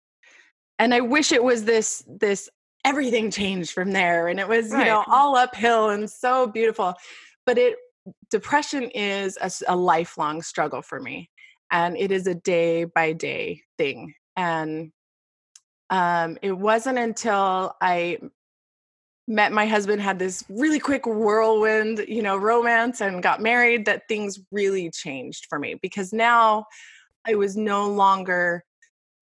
[0.79, 2.49] and i wish it was this this
[2.85, 4.81] everything changed from there and it was right.
[4.81, 6.95] you know all uphill and so beautiful
[7.45, 7.77] but it
[8.31, 11.29] depression is a, a lifelong struggle for me
[11.73, 14.93] and it is a day by day thing and
[15.91, 18.19] um, it wasn't until I
[19.29, 24.03] met my husband had this really quick whirlwind you know romance and got married that
[24.09, 26.65] things really changed for me because now
[27.27, 28.62] i was no longer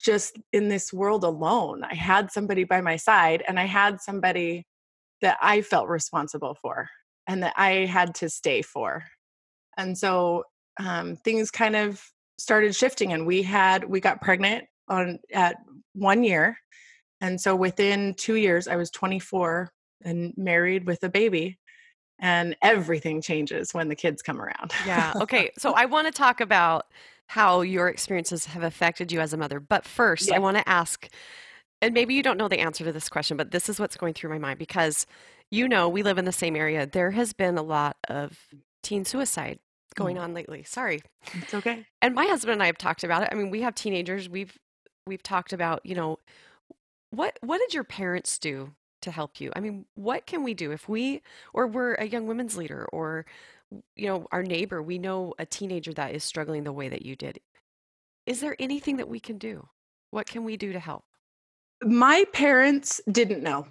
[0.05, 1.83] just in this world alone.
[1.83, 4.65] I had somebody by my side and i had somebody
[5.21, 6.89] that i felt responsible for
[7.27, 9.03] and that i had to stay for.
[9.77, 10.43] And so
[10.79, 12.01] um, things kind of
[12.37, 15.57] started shifting and we had we got pregnant on at
[15.93, 16.57] one year.
[17.21, 19.71] And so within two years, I was 24
[20.03, 21.57] and married with a baby.
[22.19, 24.71] And everything changes when the kids come around.
[24.85, 25.13] yeah.
[25.19, 25.51] Okay.
[25.57, 26.85] So I want to talk about
[27.27, 29.59] how your experiences have affected you as a mother.
[29.59, 31.09] But first, I want to ask,
[31.81, 34.13] and maybe you don't know the answer to this question, but this is what's going
[34.13, 35.05] through my mind because
[35.51, 36.85] you know we live in the same area.
[36.85, 38.37] There has been a lot of
[38.83, 39.59] teen suicide
[39.95, 40.21] going mm.
[40.21, 40.63] on lately.
[40.63, 41.01] Sorry.
[41.33, 41.85] It's okay.
[42.01, 43.29] And my husband and I have talked about it.
[43.31, 44.29] I mean, we have teenagers.
[44.29, 44.57] We've
[45.07, 46.19] we've talked about, you know,
[47.09, 48.71] what what did your parents do
[49.05, 49.51] to help you?
[49.55, 51.21] I mean, what can we do if we
[51.53, 53.25] or we're a young women's leader or
[53.95, 57.15] you know, our neighbor, we know a teenager that is struggling the way that you
[57.15, 57.39] did.
[58.25, 59.67] Is there anything that we can do?
[60.11, 61.03] What can we do to help?
[61.83, 63.67] My parents didn't know.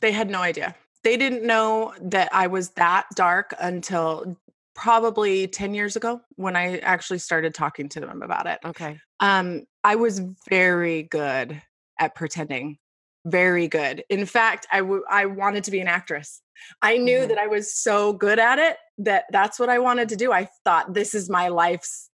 [0.00, 0.74] They had no idea.
[1.04, 4.36] They didn't know that I was that dark until
[4.74, 8.58] probably 10 years ago when I actually started talking to them about it.
[8.64, 8.98] Okay.
[9.20, 11.60] Um, I was very good
[11.98, 12.78] at pretending.
[13.26, 14.04] Very good.
[14.08, 16.40] In fact, I, w- I wanted to be an actress.
[16.80, 17.28] I knew mm-hmm.
[17.28, 20.32] that I was so good at it that that's what I wanted to do.
[20.32, 22.08] I thought this is my life's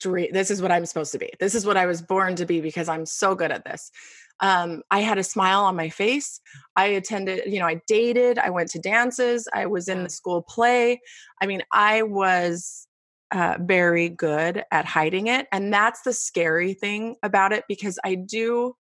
[0.00, 0.30] dream.
[0.32, 1.30] This is what I'm supposed to be.
[1.38, 3.92] This is what I was born to be because I'm so good at this
[4.40, 6.40] um, I had a smile on my face.
[6.76, 10.42] I attended, you know, I dated, I went to dances, I was in the school
[10.42, 11.00] play.
[11.42, 12.86] I mean, I was
[13.30, 15.46] uh, very good at hiding it.
[15.52, 18.74] And that's the scary thing about it because I do.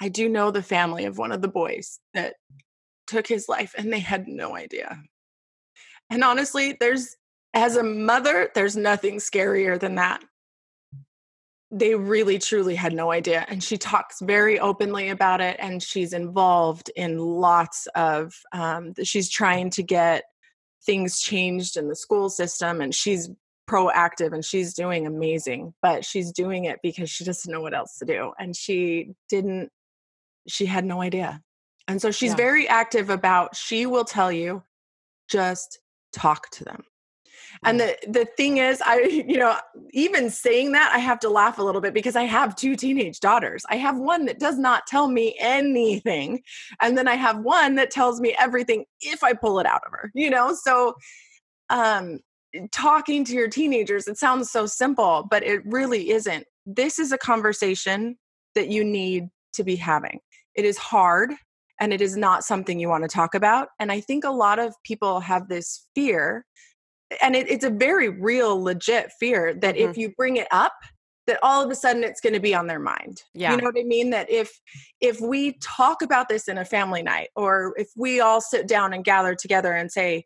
[0.00, 2.34] I do know the family of one of the boys that
[3.06, 5.02] took his life and they had no idea.
[6.08, 7.16] And honestly, there's,
[7.54, 10.22] as a mother, there's nothing scarier than that
[11.70, 16.12] they really truly had no idea and she talks very openly about it and she's
[16.12, 20.24] involved in lots of um, she's trying to get
[20.84, 23.30] things changed in the school system and she's
[23.68, 27.98] proactive and she's doing amazing but she's doing it because she doesn't know what else
[27.98, 29.70] to do and she didn't
[30.48, 31.40] she had no idea
[31.88, 32.36] and so she's yeah.
[32.36, 34.62] very active about she will tell you
[35.28, 35.80] just
[36.12, 36.82] talk to them
[37.64, 39.56] and the the thing is, I you know,
[39.92, 43.20] even saying that, I have to laugh a little bit because I have two teenage
[43.20, 43.64] daughters.
[43.68, 46.42] I have one that does not tell me anything,
[46.80, 49.92] and then I have one that tells me everything if I pull it out of
[49.92, 50.10] her.
[50.14, 50.94] You know, so
[51.68, 52.20] um
[52.72, 56.44] talking to your teenagers, it sounds so simple, but it really isn't.
[56.66, 58.16] This is a conversation
[58.54, 60.20] that you need to be having.
[60.54, 61.32] It is hard
[61.80, 63.68] and it is not something you want to talk about.
[63.78, 66.44] And I think a lot of people have this fear
[67.22, 69.90] and it, it's a very real legit fear that mm-hmm.
[69.90, 70.72] if you bring it up
[71.26, 73.50] that all of a sudden it's going to be on their mind yeah.
[73.50, 74.50] you know what i mean that if
[75.00, 78.92] if we talk about this in a family night or if we all sit down
[78.92, 80.24] and gather together and say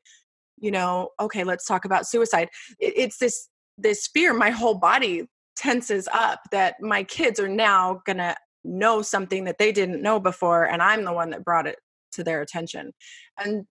[0.58, 5.26] you know okay let's talk about suicide it, it's this this fear my whole body
[5.56, 8.34] tenses up that my kids are now going to
[8.64, 11.78] know something that they didn't know before and i'm the one that brought it
[12.12, 12.92] to their attention
[13.38, 13.66] and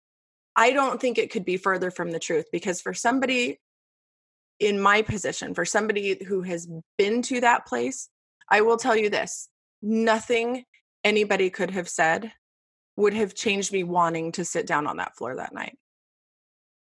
[0.56, 3.60] I don't think it could be further from the truth because for somebody
[4.60, 8.10] in my position, for somebody who has been to that place,
[8.50, 9.50] I will tell you this
[9.82, 10.64] nothing
[11.04, 12.32] anybody could have said
[12.96, 15.78] would have changed me wanting to sit down on that floor that night.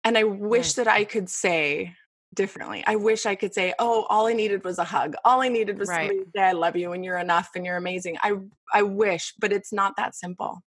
[0.03, 1.93] And I wish that I could say
[2.33, 2.83] differently.
[2.85, 5.15] I wish I could say, "Oh, all I needed was a hug.
[5.25, 6.07] All I needed was right.
[6.07, 8.33] somebody to say I love you and you're enough and you're amazing." I
[8.73, 10.61] I wish, but it's not that simple.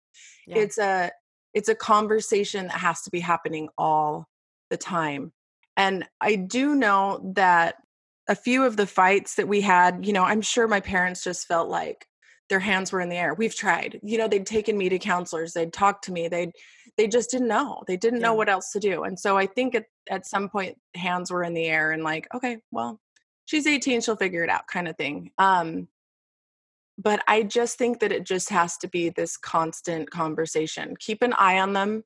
[0.47, 0.59] Yeah.
[0.59, 1.11] It's a
[1.55, 4.27] it's a conversation that has to be happening all
[4.71, 5.33] the time.
[5.77, 7.77] And I do know that
[8.29, 11.47] a few of the fights that we had, you know, I'm sure my parents just
[11.47, 12.07] felt like
[12.49, 13.35] their hands were in the air.
[13.35, 14.01] We've tried.
[14.03, 16.53] You know, they'd taken me to counselors, they'd talked to me, they'd
[16.96, 17.82] they just didn't know.
[17.87, 18.28] They didn't yeah.
[18.28, 19.04] know what else to do.
[19.04, 22.26] And so I think at, at some point hands were in the air and like,
[22.35, 23.00] okay, well,
[23.44, 25.30] she's 18, she'll figure it out kind of thing.
[25.38, 25.88] Um
[26.98, 30.96] but I just think that it just has to be this constant conversation.
[30.98, 32.04] Keep an eye on them.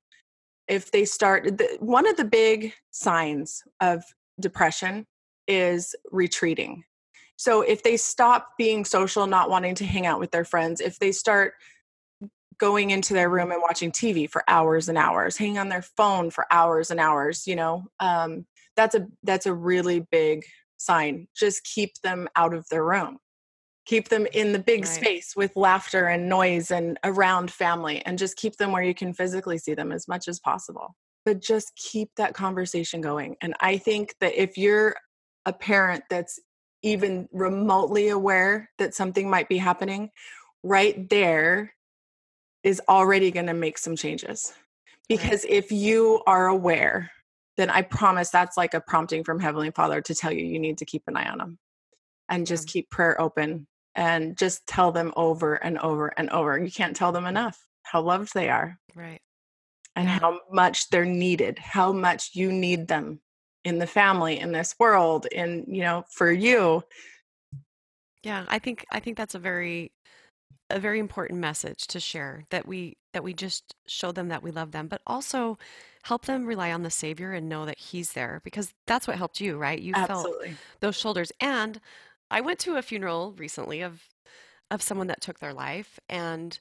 [0.66, 4.02] If they start, the, one of the big signs of
[4.40, 5.06] depression
[5.46, 6.84] is retreating.
[7.36, 10.98] So if they stop being social, not wanting to hang out with their friends, if
[10.98, 11.54] they start
[12.60, 16.30] going into their room and watching TV for hours and hours, hanging on their phone
[16.30, 18.46] for hours and hours, you know, um,
[18.76, 20.44] that's a that's a really big
[20.76, 21.26] sign.
[21.36, 23.18] Just keep them out of their room
[23.86, 24.88] keep them in the big right.
[24.88, 29.12] space with laughter and noise and around family and just keep them where you can
[29.12, 30.94] physically see them as much as possible
[31.24, 34.94] but just keep that conversation going and i think that if you're
[35.46, 36.38] a parent that's
[36.82, 40.08] even remotely aware that something might be happening
[40.62, 41.74] right there
[42.62, 44.52] is already going to make some changes
[45.08, 45.52] because right.
[45.52, 47.10] if you are aware
[47.56, 50.78] then i promise that's like a prompting from heavenly father to tell you you need
[50.78, 51.58] to keep an eye on them
[52.30, 52.72] and just yeah.
[52.72, 56.58] keep prayer open and just tell them over and over and over.
[56.58, 58.78] You can't tell them enough how loved they are.
[58.94, 59.20] Right.
[59.96, 63.20] And how much they're needed, how much you need them
[63.64, 66.82] in the family, in this world, in, you know, for you.
[68.22, 69.92] Yeah, I think I think that's a very
[70.70, 74.50] a very important message to share that we that we just show them that we
[74.52, 75.58] love them, but also
[76.04, 79.40] help them rely on the Savior and know that He's there because that's what helped
[79.40, 79.80] you, right?
[79.80, 80.48] You Absolutely.
[80.48, 81.32] felt those shoulders.
[81.40, 81.80] And
[82.30, 84.08] I went to a funeral recently of
[84.70, 86.58] of someone that took their life, and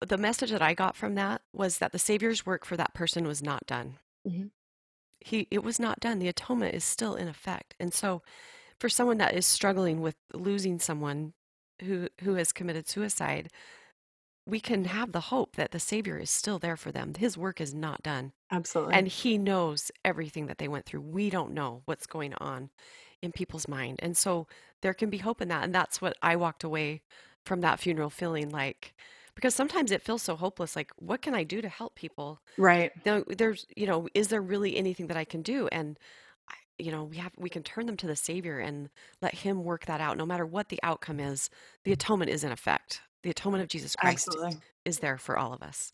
[0.00, 3.26] the message that I got from that was that the Savior's work for that person
[3.26, 3.98] was not done.
[4.24, 4.50] Mhm.
[5.20, 6.18] He it was not done.
[6.18, 8.22] The atonement is still in effect, and so
[8.80, 11.34] for someone that is struggling with losing someone
[11.82, 13.50] who who has committed suicide,
[14.46, 17.14] we can have the hope that the Savior is still there for them.
[17.14, 18.32] His work is not done.
[18.50, 18.94] Absolutely.
[18.94, 21.00] And he knows everything that they went through.
[21.00, 22.70] We don't know what's going on
[23.22, 23.98] in people's mind.
[24.02, 24.46] And so
[24.82, 25.64] there can be hope in that.
[25.64, 27.02] And that's what I walked away
[27.44, 28.94] from that funeral feeling like
[29.34, 32.40] because sometimes it feels so hopeless like what can I do to help people?
[32.56, 32.92] right.
[33.04, 35.68] Now, there's, you know, is there really anything that I can do?
[35.68, 35.98] And
[36.78, 38.88] you know, we have we can turn them to the Savior and
[39.22, 40.16] let Him work that out.
[40.16, 41.50] No matter what the outcome is,
[41.84, 43.00] the atonement is in effect.
[43.22, 44.58] The atonement of Jesus Christ Absolutely.
[44.84, 45.92] is there for all of us.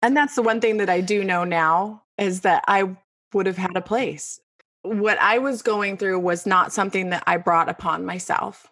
[0.00, 2.96] And that's the one thing that I do know now is that I
[3.34, 4.40] would have had a place.
[4.82, 8.66] What I was going through was not something that I brought upon myself.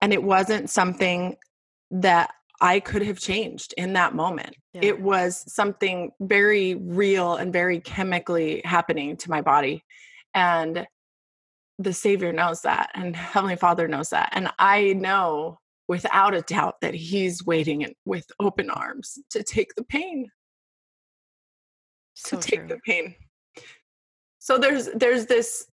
[0.00, 1.36] And it wasn't something
[1.90, 4.56] that I could have changed in that moment.
[4.72, 4.80] Yeah.
[4.84, 9.84] It was something very real and very chemically happening to my body.
[10.34, 10.86] And
[11.78, 14.30] the Savior knows that, and Heavenly Father knows that.
[14.32, 19.84] And I know without a doubt that He's waiting with open arms to take the
[19.84, 20.30] pain
[22.14, 22.68] So to take true.
[22.68, 23.14] the pain.
[24.38, 25.66] So there's there's this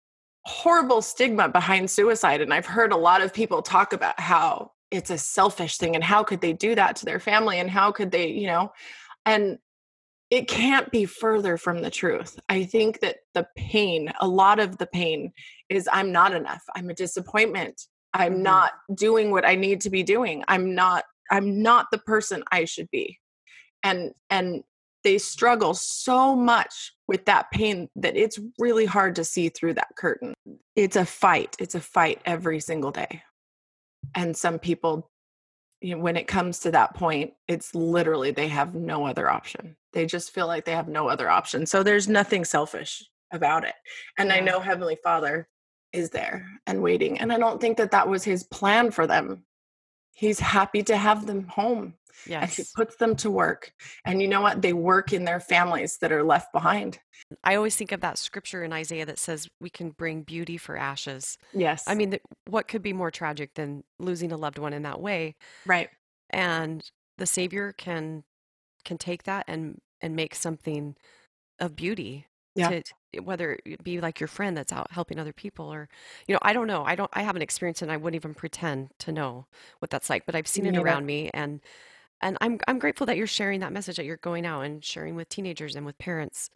[0.45, 5.09] horrible stigma behind suicide and I've heard a lot of people talk about how it's
[5.09, 8.11] a selfish thing and how could they do that to their family and how could
[8.11, 8.71] they, you know,
[9.25, 9.57] and
[10.29, 12.39] it can't be further from the truth.
[12.49, 15.31] I think that the pain, a lot of the pain
[15.69, 16.63] is I'm not enough.
[16.75, 17.83] I'm a disappointment.
[18.13, 18.41] I'm Mhm.
[18.41, 20.43] not doing what I need to be doing.
[20.47, 23.19] I'm not I'm not the person I should be.
[23.83, 24.63] And and
[25.03, 29.95] they struggle so much with that pain that it's really hard to see through that
[29.97, 30.33] curtain.
[30.75, 31.55] It's a fight.
[31.59, 33.23] It's a fight every single day.
[34.15, 35.09] And some people,
[35.81, 39.75] you know, when it comes to that point, it's literally they have no other option.
[39.97, 41.65] They just feel like they have no other option.
[41.65, 43.73] So there's nothing selfish about it.
[44.19, 45.47] And I know Heavenly Father
[45.91, 47.19] is there and waiting.
[47.19, 49.43] And I don't think that that was his plan for them.
[50.13, 51.95] He's happy to have them home
[52.29, 53.73] and he puts them to work.
[54.05, 54.61] And you know what?
[54.61, 56.99] They work in their families that are left behind.
[57.43, 60.77] I always think of that scripture in Isaiah that says we can bring beauty for
[60.77, 61.39] ashes.
[61.53, 61.85] Yes.
[61.87, 65.37] I mean, what could be more tragic than losing a loved one in that way?
[65.65, 65.89] right.
[66.29, 68.23] And the Savior can
[68.85, 70.95] can take that and and make something
[71.59, 72.27] of beauty.
[72.55, 72.81] Yeah.
[73.13, 75.87] To, whether it be like your friend that's out helping other people, or
[76.27, 76.83] you know, I don't know.
[76.83, 77.09] I don't.
[77.13, 77.85] I haven't experienced it.
[77.85, 79.45] and I wouldn't even pretend to know
[79.79, 80.25] what that's like.
[80.25, 80.83] But I've seen it neither.
[80.83, 81.61] around me, and
[82.21, 85.15] and I'm I'm grateful that you're sharing that message that you're going out and sharing
[85.15, 86.49] with teenagers and with parents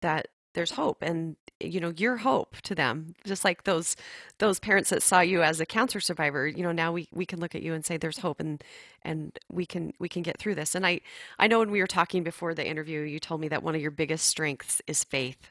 [0.00, 3.96] that there's hope and you know you're hope to them just like those
[4.38, 7.40] those parents that saw you as a cancer survivor you know now we we can
[7.40, 8.62] look at you and say there's hope and
[9.02, 10.74] and we can we can get through this.
[10.74, 11.00] And i
[11.38, 13.80] i know when we were talking before the interview you told me that one of
[13.80, 15.50] your biggest strengths is faith.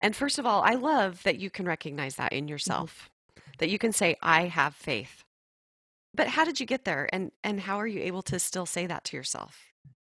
[0.00, 2.50] And first of all i love that you can recognize that in mm-hmm.
[2.50, 3.10] yourself
[3.58, 5.24] that you can say i have faith.
[6.14, 8.86] But how did you get there and and how are you able to still say
[8.86, 9.65] that to yourself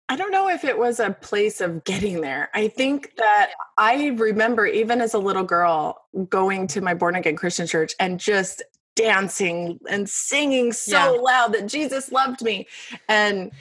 [0.09, 2.49] I don't know if it was a place of getting there.
[2.53, 7.35] I think that I remember even as a little girl going to my born again
[7.35, 8.63] Christian church and just
[8.95, 11.21] dancing and singing so Yeah.
[11.21, 12.67] loud that Jesus loved me.
[13.09, 13.51] And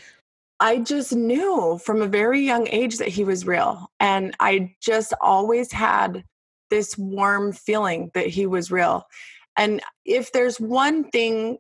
[0.61, 3.91] I just knew from a very young age that he was real.
[4.01, 6.25] And I just always had
[6.71, 9.05] this warm feeling that he was real.
[9.57, 11.59] And if there's one thing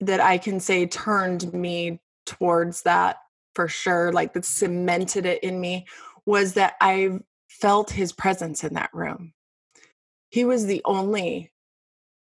[0.00, 3.16] that I can say turned me towards that
[3.54, 5.86] for sure, like that cemented it in me,
[6.26, 9.32] was that I felt his presence in that room.
[10.30, 11.52] He was the only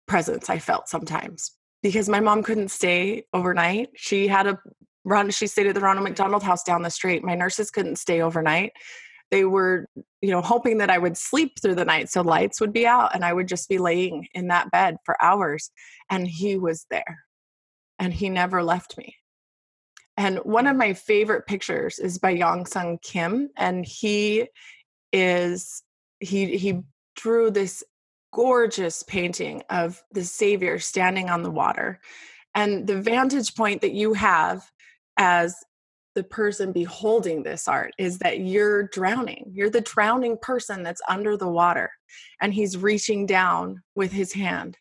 [0.06, 1.52] presence I felt sometimes
[1.82, 3.90] because my mom couldn't stay overnight.
[3.94, 4.58] She had a
[5.04, 7.22] run, she stayed at the Ronald McDonald house down the street.
[7.22, 8.72] My nurses couldn't stay overnight.
[9.30, 9.86] They were,
[10.22, 13.14] you know, hoping that I would sleep through the night so lights would be out
[13.14, 15.70] and I would just be laying in that bed for hours.
[16.10, 17.18] And he was there
[17.98, 19.17] and he never left me.
[20.18, 24.48] And one of my favorite pictures is by Yong Sung Kim, and he
[25.12, 25.84] is
[26.18, 26.80] he he
[27.14, 27.84] drew this
[28.32, 32.00] gorgeous painting of the Savior standing on the water,
[32.54, 34.68] And the vantage point that you have
[35.16, 35.54] as
[36.16, 39.52] the person beholding this art is that you're drowning.
[39.54, 41.92] You're the drowning person that's under the water
[42.40, 44.76] and he's reaching down with his hand.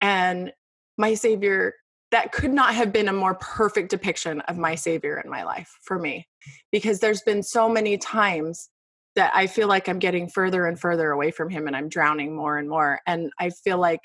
[0.00, 0.52] And
[0.96, 1.74] my savior
[2.14, 5.76] that could not have been a more perfect depiction of my savior in my life
[5.82, 6.26] for me
[6.70, 8.70] because there's been so many times
[9.16, 12.36] that I feel like I'm getting further and further away from him and I'm drowning
[12.36, 13.00] more and more.
[13.06, 14.00] And I feel like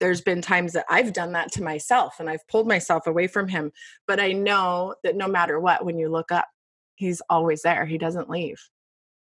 [0.00, 3.46] there's been times that I've done that to myself and I've pulled myself away from
[3.46, 3.70] him.
[4.08, 6.48] But I know that no matter what when you look up
[6.96, 7.84] he's always there.
[7.84, 8.60] He doesn't leave.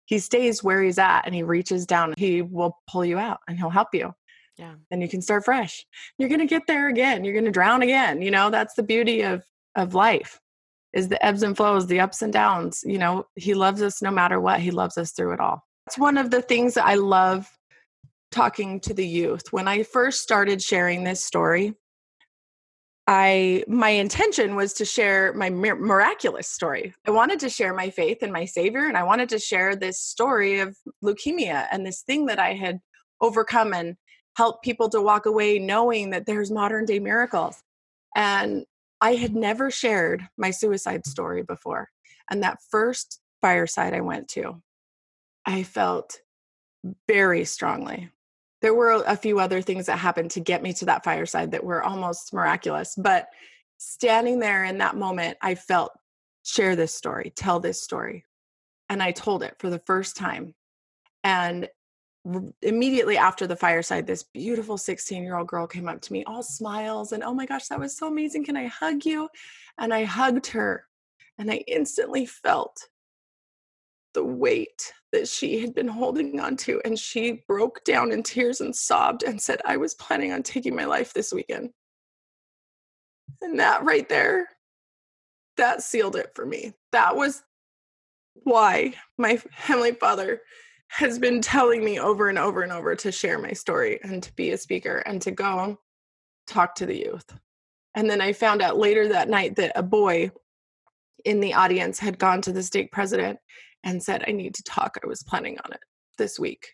[0.06, 2.14] He stays where he's at and he reaches down.
[2.18, 4.14] He will pull you out and he'll help you
[4.62, 4.76] Yeah.
[4.92, 5.88] and you can start fresh.
[6.20, 7.26] You're going to get there again.
[7.26, 8.52] You're going to drown again you know?
[8.52, 9.44] That's the beauty of
[9.76, 10.40] of life
[10.94, 13.26] is the ebbs and flows the ups and downs you know?
[13.36, 15.66] He loves us no matter what he loves us through it all.
[15.88, 17.50] It's one of the things that i love
[18.32, 19.52] talking to the youth.
[19.52, 21.74] When i first started sharing this story
[23.08, 26.94] i my intention was to share my mir- miraculous story.
[27.08, 30.00] I wanted to share my faith in my savior and i wanted to share this
[30.00, 32.80] story of leukemia and this thing that i had
[33.22, 33.96] overcome and
[34.36, 37.62] help people to walk away knowing that there's modern day miracles.
[38.16, 38.66] And
[39.02, 41.90] i had never shared my suicide story before
[42.30, 44.62] and that first fireside i went to
[45.46, 46.22] i felt
[47.08, 48.10] very strongly.
[48.64, 51.64] There were a few other things that happened to get me to that fireside that
[51.64, 53.28] were almost miraculous but
[53.78, 55.92] standing there in that moment i felt
[56.44, 58.26] share this story tell this story.
[58.90, 60.54] And i told it for the first time.
[61.24, 61.70] And
[62.62, 66.44] immediately after the fireside this beautiful 16 year old girl came up to me all
[66.44, 69.28] smiles and oh my gosh that was so amazing can i hug you
[69.80, 70.86] and i hugged her
[71.40, 72.88] and i instantly felt
[74.14, 76.82] the weight that she had been holding on to.
[76.86, 80.76] And she broke down in tears and sobbed and said, I was planning on taking
[80.76, 81.72] my life this weekend.
[83.42, 84.48] And that right there,
[85.58, 86.74] that sealed it for me.
[86.92, 87.44] That was
[88.34, 90.42] why my Heavenly Father
[90.92, 94.34] has been telling me over and over and over to share my story and to
[94.34, 95.80] be a speaker and to go
[96.48, 97.34] talk to the youth.
[97.96, 100.32] And then I found out later that night that a boy
[101.24, 103.40] in the audience had gone to the stake president
[103.86, 104.98] and said, I need to talk.
[105.02, 105.80] I was planning on it
[106.18, 106.68] this week.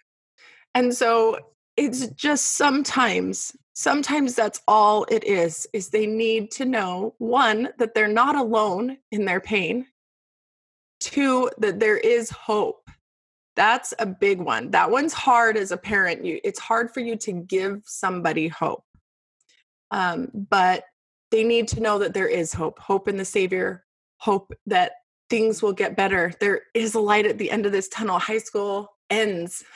[0.74, 1.38] And so
[1.76, 7.94] it's just sometimes, sometimes that's all it is, is they need to know one, that
[7.94, 9.86] they're not alone in their pain.
[11.00, 12.87] Two, that there is hope.
[13.58, 14.70] That's a big one.
[14.72, 16.24] That one's hard as a parent.
[16.24, 18.86] You it's hard for you to give somebody hope.
[19.90, 20.84] Um, but
[21.32, 23.84] they need to know that there is hope, hope in the Savior,
[24.18, 24.92] hope that
[25.30, 26.32] things will get better.
[26.40, 28.20] There is a light at the end of this tunnel.
[28.20, 29.64] High school ends.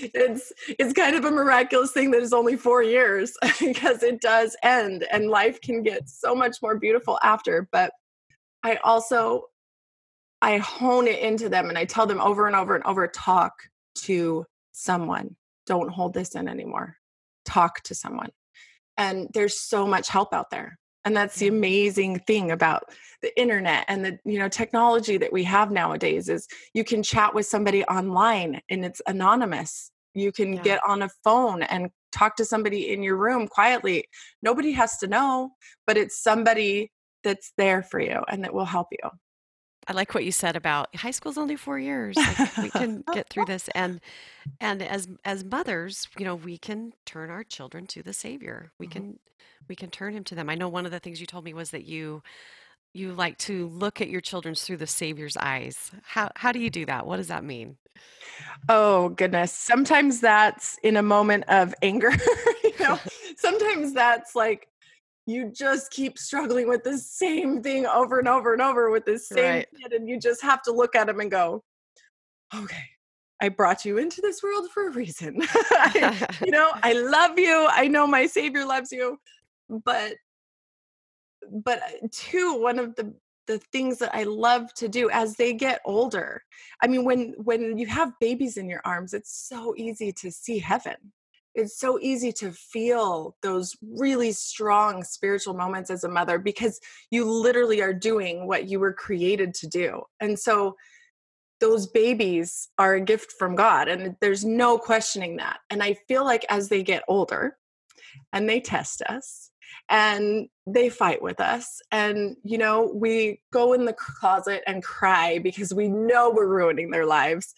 [0.00, 4.56] it's it's kind of a miraculous thing that is only 4 years because it does
[4.62, 7.92] end and life can get so much more beautiful after, but
[8.62, 9.46] I also
[10.42, 13.54] I hone it into them and I tell them over and over and over talk
[14.02, 15.36] to someone.
[15.66, 16.96] Don't hold this in anymore.
[17.46, 18.30] Talk to someone.
[18.98, 22.84] And there's so much help out there and that's the amazing thing about
[23.22, 27.34] the internet and the you know technology that we have nowadays is you can chat
[27.34, 30.62] with somebody online and it's anonymous you can Yeah.
[30.62, 34.04] get on a phone and talk to somebody in your room quietly
[34.42, 35.50] nobody has to know
[35.86, 36.90] but it's somebody
[37.24, 39.10] that's there for you and that will help you
[39.88, 42.26] I like what you said about high school's only four years.
[42.26, 44.00] Like, we can get through this, and
[44.60, 48.72] and as as mothers, you know, we can turn our children to the Savior.
[48.78, 48.90] We Mhm.
[48.92, 49.18] can
[49.68, 50.50] we can turn him to them.
[50.50, 52.22] I know one of the things you told me was that you
[52.94, 55.92] you like to look at your children through the Savior's eyes.
[56.04, 57.06] How how do you do that?
[57.06, 57.78] What does that mean?
[58.68, 59.52] Oh goodness.
[59.52, 62.10] Sometimes that's in a moment of anger.
[62.64, 62.98] you know,
[63.36, 64.68] sometimes that's like
[65.26, 69.18] you just keep struggling with the same thing over and over and over with the
[69.18, 69.68] same Right.
[69.80, 71.62] kid, and you just have to look at him and go,
[72.54, 72.84] okay,
[73.40, 75.38] I brought you into this world for a reason.
[75.70, 77.66] I- you know, I love you.
[77.70, 79.18] I know my savior loves you.
[79.84, 80.14] But
[81.50, 83.14] but uh, two, one of the
[83.48, 86.42] the things that I love to do as they get older.
[86.82, 90.58] I mean, when when you have babies in your arms, it's so easy to see
[90.58, 90.94] heaven.
[91.54, 96.80] It's so easy to feel those really strong spiritual moments as a mother because
[97.10, 100.02] you literally are doing what you were created to do.
[100.20, 100.76] And so
[101.60, 105.58] those babies are a gift from God and there's no questioning that.
[105.70, 107.56] And I feel like as they get older
[108.32, 109.50] and they test us
[109.88, 115.38] and they fight with us and you know we go in the closet and cry
[115.38, 117.54] because we know we're ruining their lives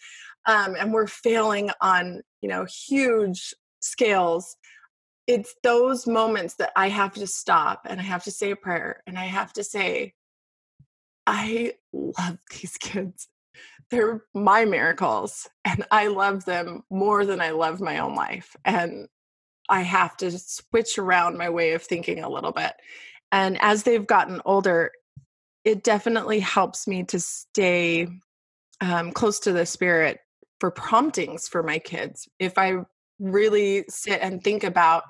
[0.47, 3.55] um, and we're failing on you know huge
[3.85, 4.57] scales
[5.27, 9.03] it's those moments that I have to stop and I have to say a prayer
[9.07, 10.15] and I have to say,
[11.27, 13.29] I love these kids.
[13.91, 18.57] They're my miracles and I love them more than I love my own life.
[18.65, 19.09] And
[19.69, 22.73] I have to switch around my way of thinking a little bit.
[23.33, 24.93] And as they've gotten older,
[25.65, 28.09] it definitely helps me to stay
[28.81, 30.21] um, close to the spirit
[30.61, 32.29] for promptings for my kids.
[32.39, 32.85] If I
[33.25, 35.05] really sit and think about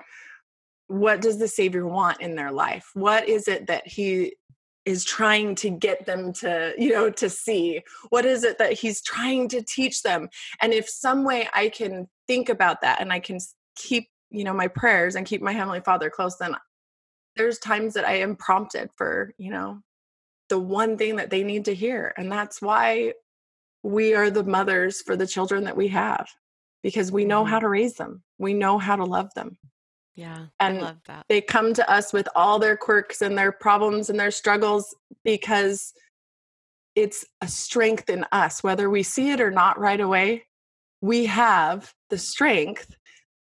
[0.87, 2.89] what does the savior want in their life?
[2.93, 4.35] What is it that he
[4.85, 7.81] is trying to get them to you know to see?
[8.09, 10.29] What is it that he's trying to teach them?
[10.61, 13.39] And if some way i can think about that and i can
[13.75, 16.55] keep you know my prayers and keep my heavenly father close then
[17.35, 19.79] there's times that i am prompted for you know
[20.49, 23.13] the one thing that they need to hear and that's why
[23.83, 26.27] we are the mothers for the children that we have
[26.85, 27.61] because we know how Mhm.
[27.61, 29.57] to raise them we know how to love them
[30.13, 31.25] Yeah, And I love that.
[31.27, 35.93] they come to us with all their quirks and their problems and their struggles because
[36.93, 40.45] it's a strength in us whether we see it or not right away
[41.01, 42.95] we have the strength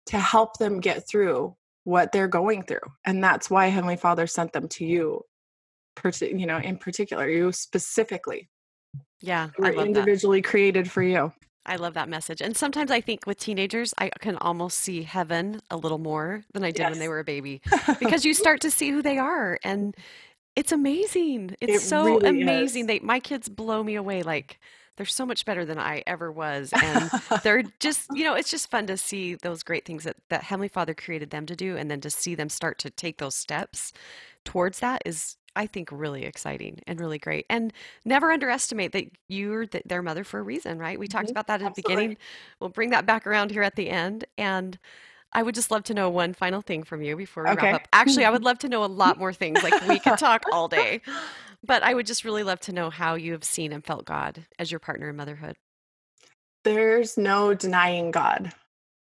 [0.06, 4.52] to help them get through what they're going through and that's why heavenly father sent
[4.52, 5.24] them to you
[6.20, 8.50] you know in particular you specifically
[9.22, 9.86] Yeah, I were love that.
[9.86, 11.32] individually created for you
[11.66, 12.40] I love that message.
[12.40, 16.64] And sometimes I think with teenagers, I can almost see heaven a little more than
[16.64, 17.60] I did when they were a baby
[18.00, 19.94] because you start to see who they are and
[20.56, 21.56] it's amazing.
[21.60, 22.86] It's It so really amazing.
[22.86, 22.86] is.
[22.86, 24.58] They my kids blow me away like
[24.96, 27.10] they're so much better than I ever was and
[27.42, 30.68] they're just, you know, it's just fun to see those great things that that Heavenly
[30.68, 33.92] Father created them to do and then to see them start to take those steps
[34.44, 37.46] towards that is I think really exciting and really great.
[37.50, 37.72] And
[38.04, 40.98] never underestimate that you're th- their mother for a reason, right?
[40.98, 41.32] We talked Mhm.
[41.32, 42.16] about that at the beginning.
[42.60, 44.24] We'll bring that back around here at the end.
[44.38, 44.78] And
[45.32, 47.72] I would just love to know one final thing from you before we Okay.
[47.72, 47.88] wrap up.
[47.92, 49.62] Actually, I would love to know a lot more things.
[49.62, 51.02] Like we could talk all day.
[51.64, 54.46] But I would just really love to know how you have seen and felt God
[54.58, 55.56] as your partner in motherhood.
[56.64, 58.52] there's no denying God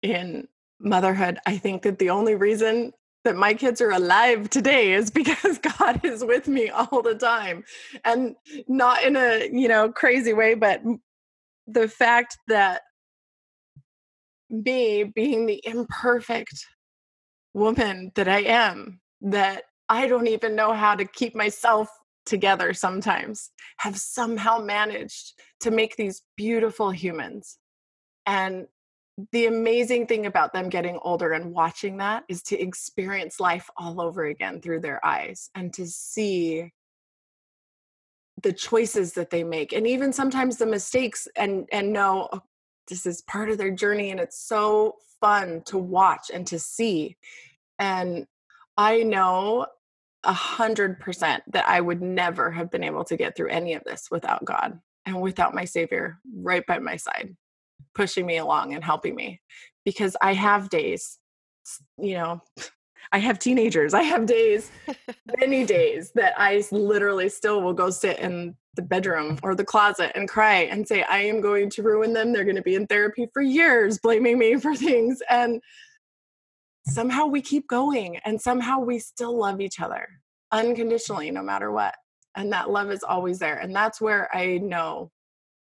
[0.02, 0.48] in
[0.80, 1.39] motherhood.
[1.45, 2.93] I think that the only reason
[3.28, 7.66] that my kids are alive today is because God is with me all the time.
[8.06, 8.38] And
[8.70, 10.82] not in a, you know, crazy way, but
[11.68, 12.84] the fact that
[14.50, 16.54] me being the imperfect
[17.54, 21.90] woman that I am, that I don't even know how to keep myself
[22.26, 27.58] together sometimes, have somehow managed to make these beautiful humans.
[28.26, 28.68] And
[29.32, 33.99] the amazing thing about them getting older and watching that is to experience life all
[33.99, 36.72] over again through their eyes and to see
[38.43, 42.41] the choices that they make and even sometimes the mistakes and and know oh,
[42.88, 47.18] this is part of their journey and it's so fun to watch and to see.
[47.80, 48.28] And
[48.78, 49.65] i know
[50.24, 53.84] a hundred percent that i would never have been able to get through any of
[53.84, 57.36] this without god and without my savior right by my side
[57.96, 59.42] pushing me along and helping me
[59.86, 61.20] because i have days
[61.98, 62.42] you know
[63.12, 64.70] i have teenagers i have days
[65.40, 70.12] many days that I literally still will go sit in the bedroom or the closet
[70.16, 72.86] and cry and say i am going to ruin them they're going to be in
[72.88, 75.62] therapy for years blaming me for things and
[76.86, 80.08] somehow we keep going and somehow we still love each other
[80.52, 81.96] unconditionally no matter what
[82.36, 85.12] and that love is always there and that's where i know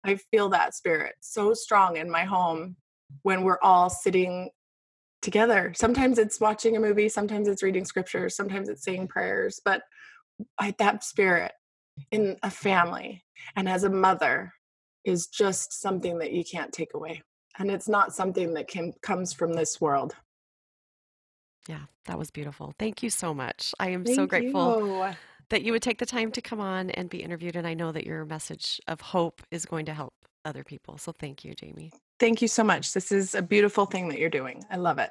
[0.05, 2.76] i feel that spirit so strong in my home
[3.22, 4.51] when we're all sitting
[5.22, 9.82] together sometimes it's watching a movie sometimes it's reading scriptures sometimes it's saying prayers but
[10.59, 11.53] I, that spirit
[12.11, 13.24] in a family
[13.57, 14.53] and as a mother
[15.05, 17.22] is just something that you can't take away
[17.59, 20.14] and it's not something that can comes from this world
[21.68, 22.72] Yeah, that was beautiful.
[22.78, 23.74] Thank you so much.
[23.78, 25.14] I am so grateful you.
[25.51, 27.57] That you would take the time to come on and be interviewed.
[27.57, 30.96] And I know that your message of hope is going to help other people.
[30.98, 31.92] So thank you, Jamie.
[32.18, 32.92] Thank you so much.
[32.92, 34.64] This is a beautiful thing that you're doing.
[34.70, 35.11] I love it.